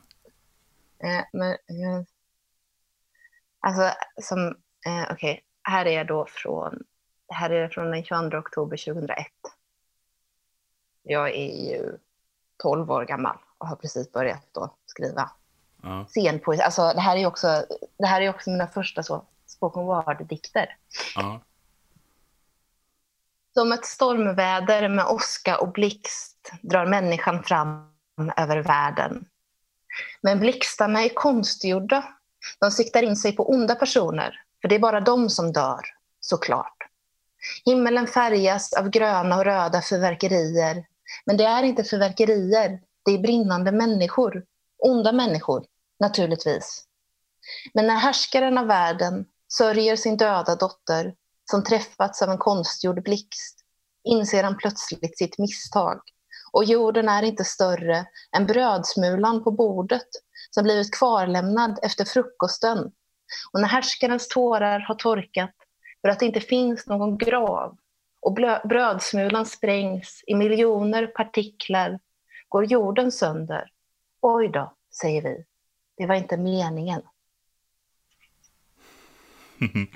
[1.04, 2.06] Eh, men, eh,
[3.60, 3.91] alltså,
[4.22, 4.56] som,
[4.86, 6.84] eh, okej, här är jag då från,
[7.34, 9.28] här är det från den 22 oktober 2001.
[11.04, 11.98] Jag är ju
[12.58, 15.32] 12 år gammal och har precis börjat då skriva
[15.84, 16.06] Ja.
[16.10, 16.62] scenpoesi.
[16.64, 17.66] Alltså, det här är också,
[17.98, 20.78] det här är också mina första så, spoken word-dikter.
[21.16, 21.42] Ja.
[23.54, 27.94] Som ett stormväder med åska och blixt drar människan fram
[28.38, 29.26] över världen.
[30.22, 32.04] Men blixtarna är konstgjorda.
[32.60, 35.82] De siktar in sig på onda personer, för det är bara de som dör,
[36.20, 36.78] såklart.
[37.66, 40.86] Himmelen färgas av gröna och röda fyrverkerier.
[41.26, 44.45] Men det är inte fyrverkerier, det är brinnande människor.
[44.78, 45.66] Onda människor,
[45.99, 46.84] naturligtvis.
[47.74, 51.14] Men när härskaren av världen sörjer sin döda dotter
[51.51, 53.60] som träffats av en konstgjord blixt
[54.03, 56.01] inser han plötsligt sitt misstag.
[56.51, 58.05] Och jorden är inte större
[58.38, 60.07] än brödsmulan på bordet
[60.51, 62.91] som blivit kvarlämnad efter frukosten.
[63.52, 65.56] Och när härskarens tårar har torkat
[66.02, 67.78] för att det inte finns någon grav
[68.22, 72.00] och brödsmulan sprängs i miljoner partiklar
[72.50, 73.72] går jorden sönder.
[74.22, 75.46] Oj då, säger vi.
[75.98, 77.02] Det var inte meningen.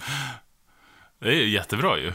[1.20, 2.14] Det är ju jättebra ju.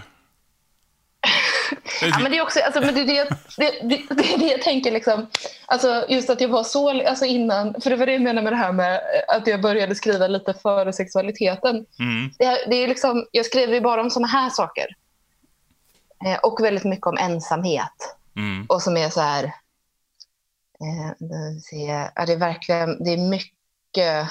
[2.03, 4.93] Ja, men det är också, alltså, men det, det, det, det, det det jag tänker
[4.93, 5.27] liksom,
[5.67, 8.53] alltså just att jag var så, alltså innan, för det var det jag menade med
[8.53, 11.75] det här med att jag började skriva lite före sexualiteten.
[11.77, 12.31] Mm.
[12.39, 14.87] Det, det är liksom, jag skriver ju bara om såna här saker.
[16.27, 18.17] Eh, och väldigt mycket om ensamhet.
[18.37, 18.67] Mm.
[18.69, 19.45] Och som är så här,
[20.81, 21.13] eh,
[21.81, 24.27] jag- ja, det är verkligen, det är mycket,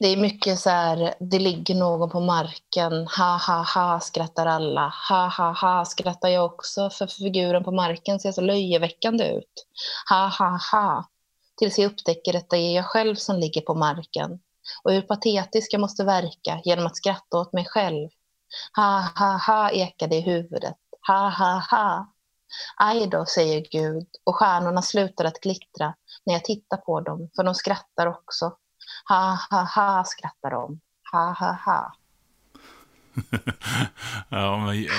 [0.00, 4.94] det är mycket så här, det ligger någon på marken, ha ha ha skrattar alla,
[5.08, 9.66] ha ha ha skrattar jag också för figuren på marken ser så löjeväckande ut,
[10.10, 11.08] ha ha ha,
[11.58, 14.40] tills jag upptäcker att det är jag själv som ligger på marken
[14.84, 18.08] och hur patetisk jag måste verka genom att skratta åt mig själv.
[18.76, 20.76] Ha ha ha ekade i huvudet,
[21.06, 22.12] ha ha ha.
[22.76, 25.94] Aj då, säger Gud, och stjärnorna slutar att glittra
[26.24, 28.56] när jag tittar på dem, för de skrattar också.
[29.04, 30.80] Ha, ha, ha, skrattar de.
[31.12, 31.94] Ha, ha, ha.
[34.28, 34.90] Ja, men, eh,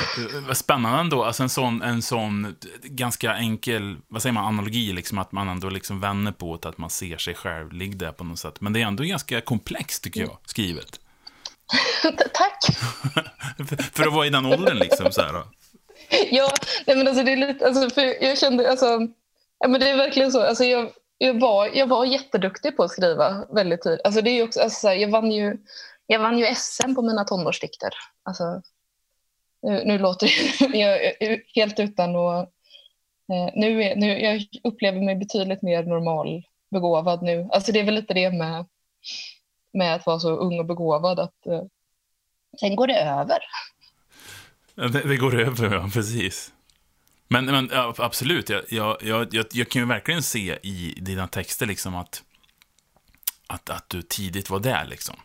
[0.47, 1.24] vad spännande ändå.
[1.24, 5.70] Alltså en sån, en sån ganska enkel, vad säger man, analogi, liksom att man ändå
[5.70, 8.62] liksom vänder på det, att man ser sig själv ligga där på något sätt.
[8.62, 10.99] Men det är ändå ganska komplext, tycker jag, skrivet.
[12.34, 12.66] Tack!
[13.70, 15.34] För, för att vara i den åldern, liksom, så här.
[15.34, 15.43] då.
[16.32, 16.52] Ja,
[16.88, 18.99] nej men alltså det är lite, alltså för jag kände, alltså,
[19.62, 20.41] Ja, men det är verkligen så.
[20.41, 20.89] Alltså jag,
[21.24, 24.01] jag, var, jag var jätteduktig på att skriva väldigt tidigt.
[24.03, 25.57] Alltså det är också, alltså jag, vann ju,
[26.07, 27.89] jag vann ju SM på mina tonårsdikter.
[28.24, 28.61] Alltså,
[29.61, 30.28] nu, nu låter
[30.72, 30.78] det
[31.19, 32.49] jag, helt utan att...
[33.32, 37.49] Eh, nu, är, nu, jag upplever mig betydligt mer normal begåvad nu.
[37.51, 38.65] Alltså det är väl lite det med,
[39.74, 41.19] med att vara så ung och begåvad.
[41.19, 41.63] Att, eh,
[42.59, 43.39] sen går det över.
[44.76, 46.53] Det, det går över, ja, precis.
[47.32, 51.95] Men, men absolut, jag, jag, jag, jag, kan ju verkligen se i dina texter liksom
[51.95, 52.23] att,
[53.47, 54.86] att, att du tidigt var där.
[54.86, 55.15] Liksom.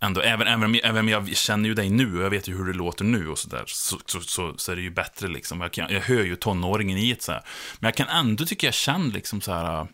[0.00, 2.56] Ändå, även, även, om, även om jag känner ju dig nu och jag vet ju
[2.56, 5.28] hur det låter nu och sådär, så, så, så, så, är det ju bättre.
[5.28, 5.60] Liksom.
[5.60, 7.42] Jag, kan, jag hör ju tonåringen i ett så här.
[7.78, 9.86] Men jag kan ändå tycka jag känner liksom så här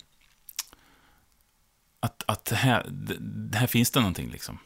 [2.01, 2.87] att, att det, här,
[3.55, 4.31] här finns det någonting.
[4.31, 4.59] Liksom.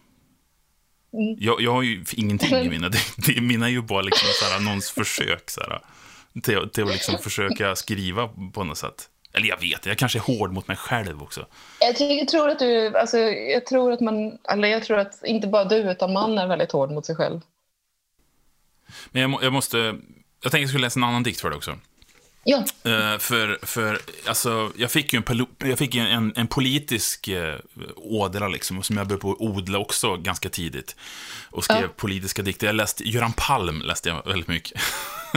[1.12, 1.36] Mm.
[1.38, 2.88] Jag, jag har ju ingenting i mina.
[2.88, 5.80] Det, det, mina är ju bara liksom så här, någons försök så här,
[6.42, 9.08] till, till att liksom försöka skriva på något sätt.
[9.32, 11.46] Eller jag vet, jag kanske är hård mot mig själv också.
[11.80, 15.46] Jag, jag tror att du, alltså, jag tror att man, eller jag tror att inte
[15.46, 17.40] bara du utan man är väldigt hård mot sig själv.
[19.10, 19.96] Men jag, jag måste, jag
[20.42, 21.78] tänkte att jag skulle läsa en annan dikt för dig också.
[22.50, 22.58] Ja.
[22.86, 27.54] Uh, för, för alltså, jag fick ju en, jag fick en, en politisk uh,
[27.96, 30.96] ådra liksom, som jag började på odla också ganska tidigt.
[31.50, 31.88] Och skrev ja.
[31.96, 32.66] politiska dikter.
[32.66, 34.80] Jag läste, Göran Palm läste jag väldigt mycket.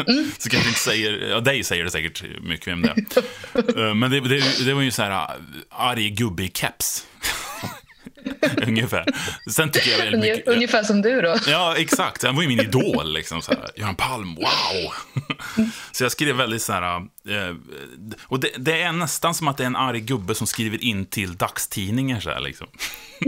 [0.08, 0.32] Mm.
[0.38, 3.80] så kanske inte säger, ja, dig säger det säkert mycket vem det är.
[3.80, 5.28] uh, men det, det, det, var ju så här,
[5.70, 7.06] arg gubbe i keps.
[8.68, 9.06] Ungefär.
[9.50, 10.48] Sen tycker jag väldigt mycket...
[10.48, 11.36] Ungefär som du då.
[11.48, 12.24] Ja, exakt.
[12.24, 13.14] Han var ju min idol.
[13.14, 13.70] Liksom, så här.
[13.76, 14.94] Göran Palm, wow!
[15.92, 16.96] så jag skrev väldigt så här...
[16.96, 17.56] Eh,
[18.24, 21.06] och det, det, är nästan som att det är en arg gubbe som skriver in
[21.06, 22.20] till dagstidningar.
[22.20, 22.68] Så här, liksom.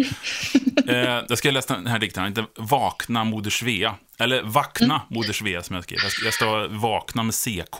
[0.88, 2.26] eh, jag ska läsa den här dikten.
[2.26, 3.96] inte Vakna Moder Svea.
[4.20, 5.08] Eller Vakna mm.
[5.10, 6.00] Moder Svea, som jag skrev.
[6.24, 7.80] Jag ska vakna med CK.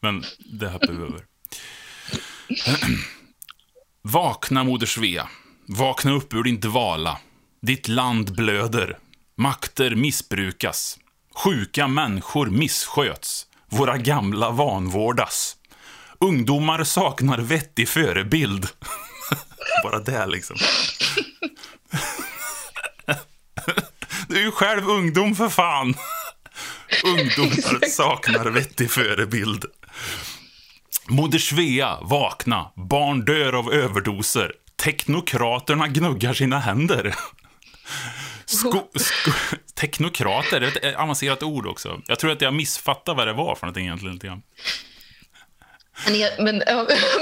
[0.00, 1.20] Men det hoppar vi över.
[4.04, 5.28] Vakna, moder Svea.
[5.66, 7.18] Vakna upp ur din dvala.
[7.62, 8.98] Ditt land blöder.
[9.36, 10.98] Makter missbrukas.
[11.34, 13.46] Sjuka människor missköts.
[13.70, 15.56] Våra gamla vanvårdas.
[16.20, 18.68] Ungdomar saknar vettig förebild.
[19.82, 20.56] Bara det liksom.
[24.28, 25.94] Du är ju själv ungdom för fan.
[27.04, 29.64] Ungdomar saknar vettig förebild.
[31.08, 32.72] Moder Svea, vakna.
[32.76, 34.52] Barn dör av överdoser.
[34.84, 37.14] Teknokraterna gnuggar sina händer.
[38.44, 39.30] Sko, sko,
[39.80, 42.00] teknokrater, det är ett avancerat ord också.
[42.06, 44.14] Jag tror att jag missfattar vad det var för någonting egentligen.
[44.14, 44.42] Lite grann.
[46.06, 46.18] Men,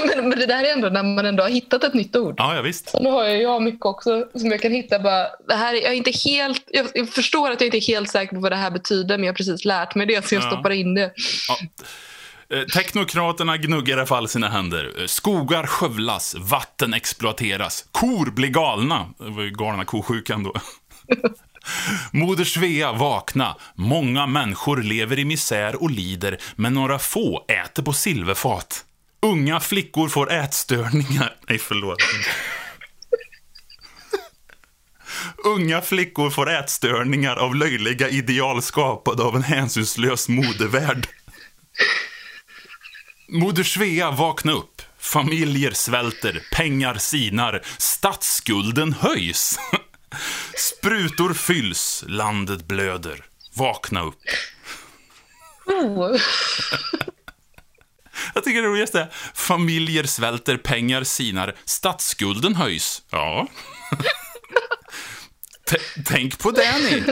[0.07, 2.35] men, men, det där är ändå när man ändå har hittat ett nytt ord.
[2.37, 2.95] Ja, ja visst.
[3.01, 4.99] Nu har jag, jag mycket också som jag kan hitta.
[4.99, 6.63] Bara, det här, jag, är inte helt,
[6.93, 9.33] jag förstår att jag inte är helt säker på vad det här betyder, men jag
[9.33, 10.47] har precis lärt mig det, så jag ja.
[10.51, 11.13] stoppar in det.
[11.47, 11.57] Ja.
[12.51, 14.93] Eh, Teknokraterna gnuggar i alla fall sina händer.
[14.99, 19.09] Eh, skogar skövlas, vatten exploateras, kor blir galna.
[19.17, 20.53] Det var ju galna kosjukan då.
[22.11, 23.55] Moder Svea, vakna.
[23.75, 28.85] Många människor lever i misär och lider, men några få äter på silverfat.
[29.21, 31.35] Unga flickor får ätstörningar.
[31.47, 31.97] Nej, förlåt.
[35.45, 41.07] Unga flickor får ätstörningar av löjliga ideal skapade av en hänsynslös modevärld.
[43.33, 44.81] Moder Svea, vakna upp.
[44.99, 49.59] Familjer svälter, pengar sinar, statsskulden höjs.
[50.57, 53.25] Sprutor fylls, landet blöder.
[53.53, 54.19] Vakna upp.
[55.65, 56.15] Oh.
[58.33, 63.01] Jag tycker det roligaste är familjer svälter, pengar sinar, statsskulden höjs.
[63.09, 63.47] Ja.
[66.05, 67.03] Tänk på det ni.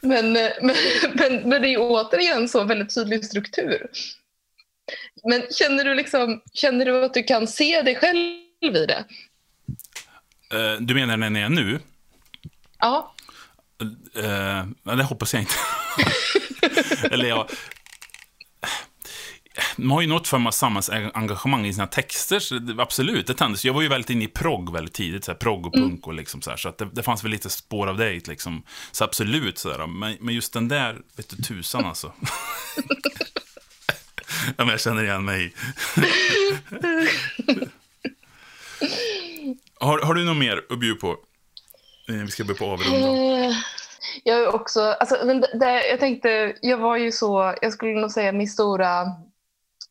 [0.00, 0.76] Men, eh, men,
[1.14, 3.86] men, men det är återigen så väldigt tydlig struktur.
[5.24, 9.04] Men känner du, liksom, känner du att du kan se dig själv i det?
[10.54, 11.80] Uh, du menar när ni är nu?
[12.78, 13.14] Ja.
[14.16, 15.54] Uh, det hoppas jag inte.
[17.14, 17.48] Eller ja,
[19.76, 23.64] man har ju något form av samhällsengagemang i sina texter, så det, absolut, det tändes.
[23.64, 26.00] Jag var ju väldigt inne i progg väldigt tidigt, så här, progg och punk mm.
[26.02, 28.62] och liksom så här, så att det, det, fanns väl lite spår av det liksom.
[28.92, 32.12] Så absolut, så här, men, men just den där, vet du tusan alltså.
[34.56, 35.54] ja, men jag känner igen mig.
[39.80, 41.16] har, har du något mer att bjuda på?
[42.08, 43.08] Eh, vi ska börja på avrunda.
[43.08, 43.52] Uh,
[44.24, 48.32] jag också, alltså, men det, jag tänkte, jag var ju så, jag skulle nog säga
[48.32, 49.06] min stora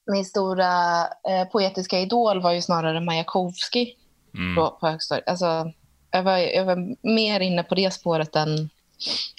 [0.07, 3.97] min stora eh, poetiska idol var ju snarare Majakovskij
[4.33, 4.55] mm.
[4.55, 5.29] på, på högstadiet.
[5.29, 5.71] Alltså,
[6.11, 8.69] jag, var, jag var mer inne på det spåret än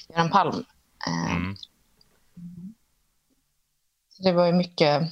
[0.08, 0.64] Göran Palm.
[1.06, 1.56] Eh, mm.
[4.18, 5.02] Det var ju mycket,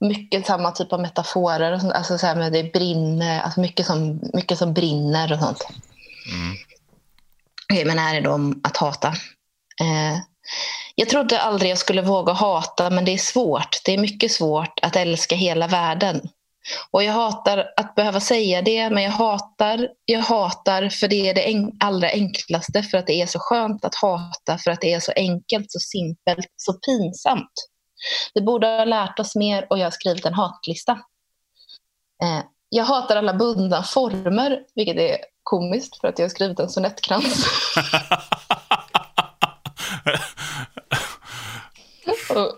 [0.00, 1.92] mycket samma typ av metaforer.
[1.94, 5.68] Alltså så här med det brinner, alltså mycket, som, mycket som brinner och sånt.
[6.32, 6.56] Mm.
[7.72, 9.08] Okay, men här är då att hata.
[9.80, 10.18] Eh,
[10.94, 13.84] jag trodde aldrig jag skulle våga hata, men det är svårt.
[13.84, 16.28] Det är mycket svårt att älska hela världen.
[16.90, 21.34] Och jag hatar att behöva säga det, men jag hatar, jag hatar för det är
[21.34, 25.00] det allra enklaste, för att det är så skönt att hata, för att det är
[25.00, 27.52] så enkelt, så simpelt, så pinsamt.
[28.34, 30.92] Vi borde ha lärt oss mer och jag har skrivit en hatlista.
[32.22, 36.68] Eh, jag hatar alla bundna former, vilket är komiskt för att jag har skrivit en
[36.68, 37.46] sonettkrans.
[42.36, 42.52] och,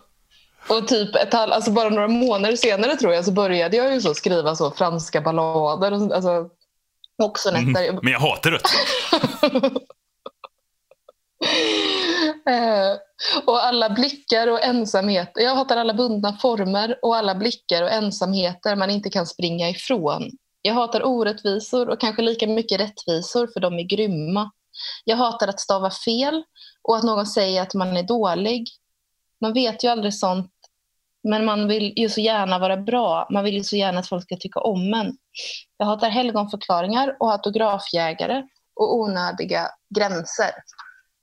[0.76, 4.00] och typ ett halv, alltså bara några månader senare tror jag så började jag ju
[4.00, 6.48] så skriva så franska ballader och, alltså,
[7.22, 7.88] och sonetter.
[7.88, 8.60] Mm, men jag hatar det.
[12.50, 12.96] eh,
[13.46, 15.42] och alla blickar och ensamheter.
[15.42, 20.30] Jag hatar alla bundna former och alla blickar och ensamheter man inte kan springa ifrån.
[20.62, 24.50] Jag hatar orättvisor och kanske lika mycket rättvisor för de är grymma.
[25.04, 26.42] Jag hatar att stava fel
[26.82, 28.68] och att någon säger att man är dålig.
[29.45, 30.53] Man vet ju aldrig sånt,
[31.22, 33.28] men man vill ju så gärna vara bra.
[33.30, 35.16] Man vill ju så gärna att folk ska tycka om en.
[35.76, 38.42] Jag hatar helgonförklaringar och autografjägare
[38.74, 40.51] och onödiga gränser.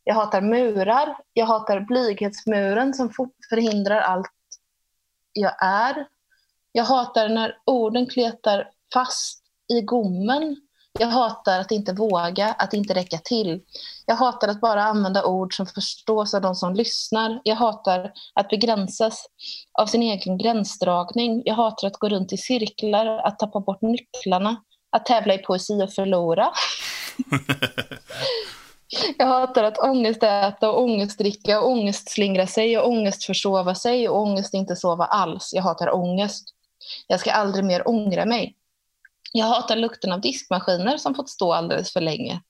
[0.04, 1.18] Jag hatar murar.
[1.34, 3.10] Jag hatar blyghetsmuren som
[3.50, 4.32] förhindrar allt
[5.34, 6.08] jag är.
[6.72, 9.44] Jag hatar när orden kletar fast
[9.74, 10.56] i gommen.
[11.00, 13.62] Jag hatar att inte våga, att inte räcka till.
[14.06, 17.42] Jag hatar att bara använda ord som förstås av de som lyssnar.
[17.44, 19.26] Jag hatar att begränsas
[19.80, 21.42] av sin egen gränsdragning.
[21.46, 25.84] Jag hatar att gå runt i cirklar, att tappa bort nycklarna, att tävla i poesi
[25.84, 26.52] och förlora.
[29.18, 34.76] Jag hatar att ångestäta och ångestdricka och ångestslingra sig och ångestförsova sig och ångest inte
[34.76, 35.52] sova alls.
[35.54, 36.44] Jag hatar ångest.
[37.08, 38.56] Jag ska aldrig mer ångra mig.
[39.32, 42.42] Jag hatar lukten av diskmaskiner som fått stå alldeles för länge.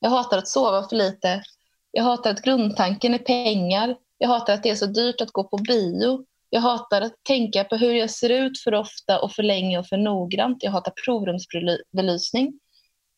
[0.00, 1.42] Jag hatar att sova för lite.
[1.90, 3.96] Jag hatar att grundtanken är pengar.
[4.18, 6.24] Jag hatar att det är så dyrt att gå på bio.
[6.50, 9.86] Jag hatar att tänka på hur jag ser ut för ofta och för länge och
[9.86, 10.62] för noggrant.
[10.62, 12.60] Jag hatar provrumsbelysning.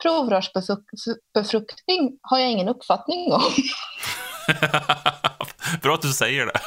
[0.03, 3.43] Provrörsbefruktning har jag ingen uppfattning om.
[5.83, 6.61] Bra att du säger det.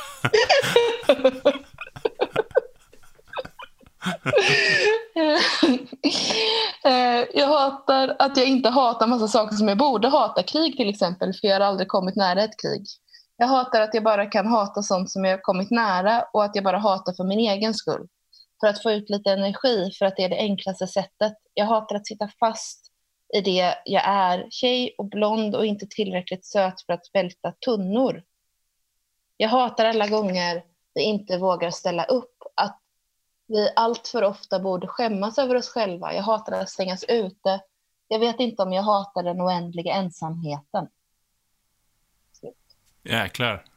[5.16, 5.40] Eh,
[6.92, 10.44] eh, jag hatar att jag inte hatar massa saker som jag borde hata.
[10.44, 12.86] Krig till exempel, för jag har aldrig kommit nära ett krig.
[13.38, 16.56] Jag hatar att jag bara kan hata sånt som jag har kommit nära och att
[16.56, 18.08] jag bara hatar för min egen skull.
[18.60, 21.34] För att få ut lite energi, för att det är det enklaste sättet.
[21.54, 22.92] Jag hatar att sitta fast
[23.34, 28.24] i det jag är, tjej och blond och inte tillräckligt söt för att välta tunnor.
[29.38, 30.64] Jag hatar alla gånger
[30.94, 32.35] vi inte vågar ställa upp,
[33.48, 36.14] vi allt för ofta borde skämmas över oss själva.
[36.14, 37.62] Jag hatar att stängas ute.
[38.08, 40.88] Jag vet inte om jag hatar den oändliga ensamheten.
[43.04, 43.75] Jäklar.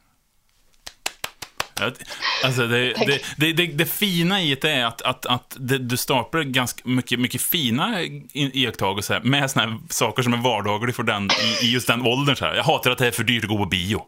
[2.43, 2.93] Alltså det,
[3.37, 7.41] det, det, det, fina i det är att, att, att du staplar ganska mycket, mycket
[7.41, 8.01] fina
[8.33, 11.29] iakttagelser med såna här saker som är vardagliga för den
[11.61, 12.35] i, just den åldern.
[12.35, 12.55] Så här.
[12.55, 14.01] Jag hatar att det är för dyrt att gå på bio.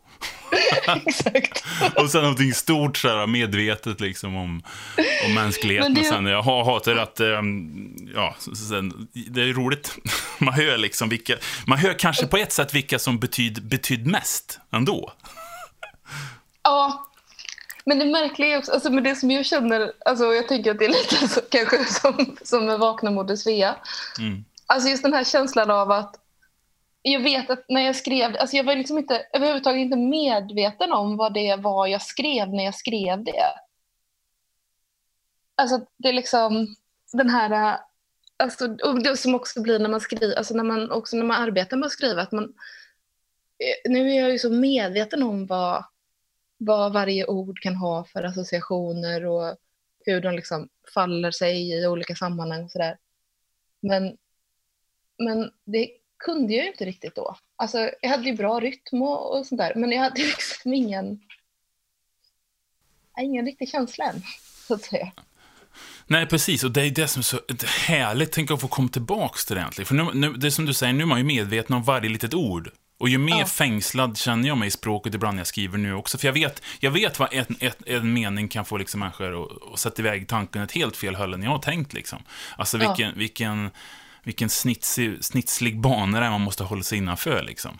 [1.05, 1.63] Exakt.
[1.95, 4.63] och sen någonting stort så här, medvetet liksom om,
[5.25, 5.93] om mänskligheten.
[5.93, 6.03] Det...
[6.03, 8.35] sen, jag hatar att, um, ja,
[8.69, 9.97] sen, det är roligt.
[10.37, 14.59] man hör liksom vilka, man hör kanske på ett sätt vilka som betyd, betyd mest
[14.71, 15.13] ändå.
[16.63, 17.10] Ja,
[17.85, 20.79] men det märkliga är också, alltså med det som jag känner, alltså jag tänker att
[20.79, 23.75] det är lite så, kanske som, som med Vakna Moder Svea.
[24.19, 24.45] Mm.
[24.65, 26.15] Alltså just den här känslan av att
[27.01, 31.17] jag vet att när jag skrev, alltså jag var liksom inte överhuvudtaget inte medveten om
[31.17, 33.53] vad det var jag skrev när jag skrev det.
[35.55, 36.75] Alltså det är liksom
[37.13, 37.79] den här,
[38.37, 41.41] alltså, och det som också blir när man skriver, alltså när man, också när man
[41.41, 45.83] arbetar med att skriva, att man, eh, nu är jag ju så medveten om vad,
[46.63, 49.57] vad varje ord kan ha för associationer och
[50.05, 52.97] hur de liksom faller sig i olika sammanhang och sådär.
[53.81, 54.17] Men,
[55.17, 55.89] men det
[56.25, 57.35] kunde jag ju inte riktigt då.
[57.55, 61.19] Alltså, jag hade ju bra rytm och, och sånt där, men jag hade liksom ingen,
[63.21, 64.21] ingen riktig känsla än,
[64.67, 65.11] så att säga.
[66.07, 66.63] Nej, precis.
[66.63, 67.39] Och det är det som är så
[67.87, 69.85] härligt, tänk att få komma tillbaka till det egentligen.
[69.85, 72.09] För nu, nu, det är som du säger, nu är man ju medveten om varje
[72.09, 72.71] litet ord.
[73.01, 73.45] Och ju mer ja.
[73.45, 76.17] fängslad känner jag mig i språket ibland när jag skriver nu också.
[76.17, 79.73] För jag vet, jag vet vad en, ett, en mening kan få liksom människor att,
[79.73, 81.93] att sätta iväg tanken ett helt fel håll än jag har tänkt.
[81.93, 82.19] Liksom.
[82.57, 83.11] Alltså vilken, ja.
[83.15, 83.69] vilken,
[84.23, 87.43] vilken snitsig, snitslig bana det är man måste hålla sig innanför.
[87.43, 87.79] Liksom.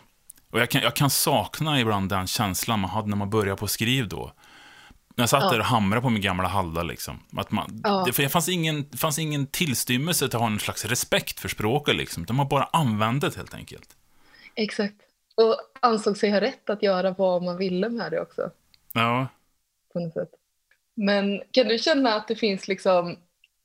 [0.50, 3.68] Och jag kan, jag kan sakna ibland den känslan man hade när man började på
[3.68, 4.32] skriv då.
[5.14, 5.50] Jag satt Ja.
[5.50, 6.82] där och hamrade på min gamla Halda.
[6.82, 7.20] Liksom.
[7.36, 8.02] Att man, Ja.
[8.06, 11.48] det, för det fanns ingen, fanns ingen tillstymmelse till att ha en slags respekt för
[11.48, 11.96] språket.
[11.96, 12.24] Liksom.
[12.24, 13.88] De har bara använt det helt enkelt.
[14.54, 14.94] Exakt.
[15.34, 18.50] Och ansåg sig ha rätt att göra vad man ville med det också.
[18.92, 19.28] Ja.
[19.92, 20.30] På något sätt.
[20.94, 23.10] Men kan du känna att det finns liksom,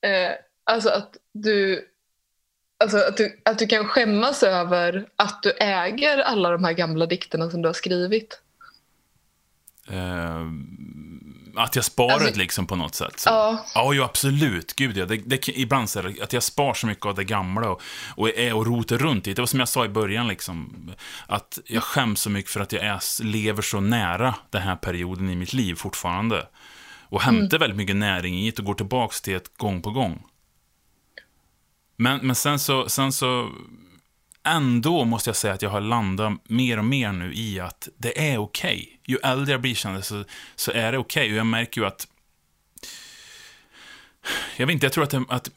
[0.02, 0.32] eh,
[0.64, 1.88] alltså att du,
[2.78, 7.06] alltså att du, att du kan skämmas över att du äger alla de här gamla
[7.06, 8.42] dikterna som du har skrivit?
[9.90, 10.46] Eh,
[11.58, 13.20] att jag sparar Alltså- det liksom på något sätt.
[13.20, 13.30] Så.
[13.30, 14.76] Ja, Ja, absolut.
[14.76, 15.06] Gud, ja.
[15.06, 17.82] Det, det, ibland så att jag spar så mycket av det gamla och,
[18.16, 19.34] och är och rotar runt i.
[19.34, 20.92] Det var som jag sa i början, liksom,
[21.28, 25.30] att jag skäms så mycket för att jag är, lever så nära den här perioden
[25.30, 26.48] i mitt liv fortfarande.
[27.10, 30.24] Och hämtar väldigt mycket näring i det och går tillbaka till det gång på gång.
[31.96, 33.50] Men, men sen så, sen så,
[34.48, 38.32] ändå måste jag säga att jag har landat mer och mer nu i att det
[38.32, 39.00] är okej.
[39.06, 40.24] Ju äldre jag blir känner så,
[40.56, 41.32] så är det okej.
[41.32, 42.08] Och jag märker ju att
[44.58, 45.50] jag vet inte, jag tror att, det- att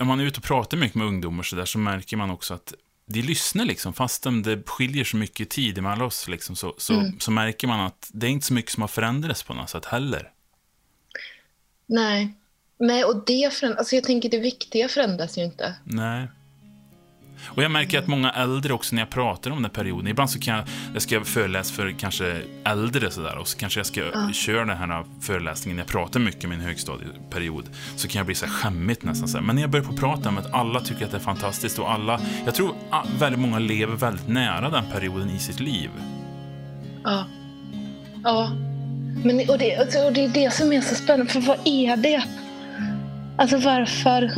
[0.00, 2.54] om man är ute och pratar mycket med ungdomar så, där, så märker man också
[2.54, 2.74] att
[3.06, 7.30] de lyssnar liksom, fastän det skiljer så mycket tid mellan oss, liksom, så, så, så
[7.30, 10.30] märker man att det är inte så mycket som har förändrats på något sätt heller.
[11.86, 12.34] nej.
[12.82, 15.74] Nej, och det förändras, alltså jag tänker det viktiga förändras ju inte.
[15.84, 16.28] Nej.
[17.46, 20.38] Och jag märker att många äldre också när jag pratar om den perioden, ibland så
[20.40, 24.64] kan jag, jag ska föreläsa för kanske äldre sådär och så kanske jag ska köra
[24.64, 27.64] den här föreläsningen när jag pratar mycket med en högstadieperiod.
[27.96, 29.44] Så kan jag bli så här skämmigt nästan så här.
[29.44, 31.92] Men när jag börjar på prata om att alla tycker att det är fantastiskt och
[31.92, 32.74] alla, jag tror
[33.18, 35.90] väldigt många lever väldigt nära den perioden i sitt liv.
[37.04, 37.26] Ja.
[38.24, 38.50] Ja.
[39.24, 41.96] Men, och, det, alltså, och det är det som är så spännande, för vad är
[41.96, 42.24] det?
[43.36, 44.30] Alltså varför?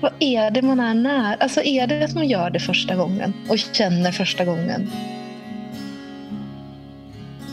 [0.00, 1.42] Vad är det man är när?
[1.42, 4.90] Alltså är det att man gör det första gången och känner första gången?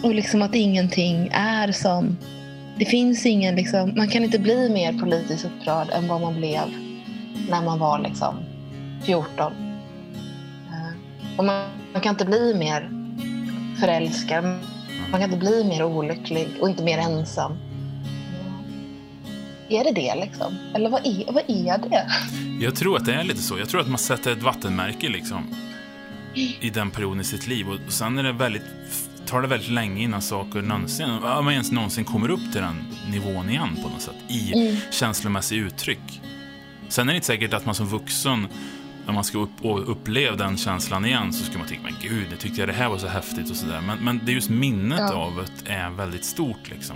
[0.03, 2.17] Och liksom att ingenting är som...
[2.77, 3.93] Det finns ingen liksom...
[3.95, 6.63] Man kan inte bli mer politiskt upprörd än vad man blev
[7.49, 8.35] när man var liksom
[9.05, 9.53] 14.
[10.69, 12.89] Eh, och man, man kan inte bli mer
[13.79, 14.43] förälskad.
[15.11, 17.57] Man kan inte bli mer olycklig och inte mer ensam.
[19.73, 20.57] Är det det liksom?
[20.75, 22.07] Eller vad är, vad är det?
[22.65, 23.57] Jag tror att det är lite så.
[23.59, 25.55] Jag tror att man sätter ett vattenmärke liksom
[26.61, 28.63] i den perioden i sitt liv och sen är det väldigt,
[29.25, 33.49] tar det väldigt länge innan saker någonsin, man ens någonsin kommer upp till den nivån
[33.49, 34.77] igen på något sätt, i Mm.
[34.91, 36.21] känslomässig uttryck.
[36.89, 38.47] Sen är det inte säkert att man som vuxen,
[39.05, 39.49] när man ska upp,
[39.87, 42.89] uppleva den känslan igen, så ska man tänka, men gud, jag tyckte jag det här
[42.89, 43.81] var så häftigt och sådär.
[43.81, 45.13] Men, men det är just minnet Ja.
[45.13, 46.95] av det är väldigt stort liksom.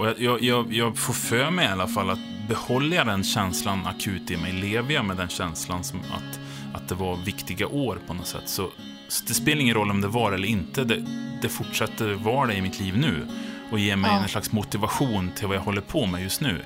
[0.00, 3.86] Och jag, jag, jag, får för mig i alla fall att behåller jag den känslan
[3.86, 6.40] akut i mig, lever jag med den känslan som att,
[6.74, 8.70] att det var viktiga år på något sätt, så
[9.26, 11.04] det spelar ingen roll om det var eller inte, det,
[11.42, 13.26] det fortsätter vara det i mitt liv nu
[13.72, 14.22] och ger mig Ja.
[14.22, 16.64] en slags motivation till vad jag håller på med just nu.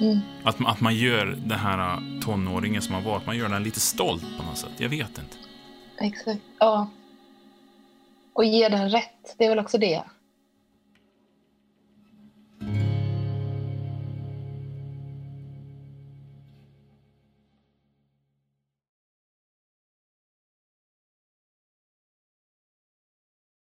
[0.00, 0.18] Mm.
[0.44, 3.80] Att, att man gör den här tonåringen som man var, att man gör den lite
[3.80, 4.72] stolt på något sätt.
[4.76, 5.36] Jag vet inte.
[6.00, 6.40] Exakt.
[6.58, 6.90] Ja.
[8.32, 9.34] Och ge den rätt.
[9.38, 10.02] Det är väl också det.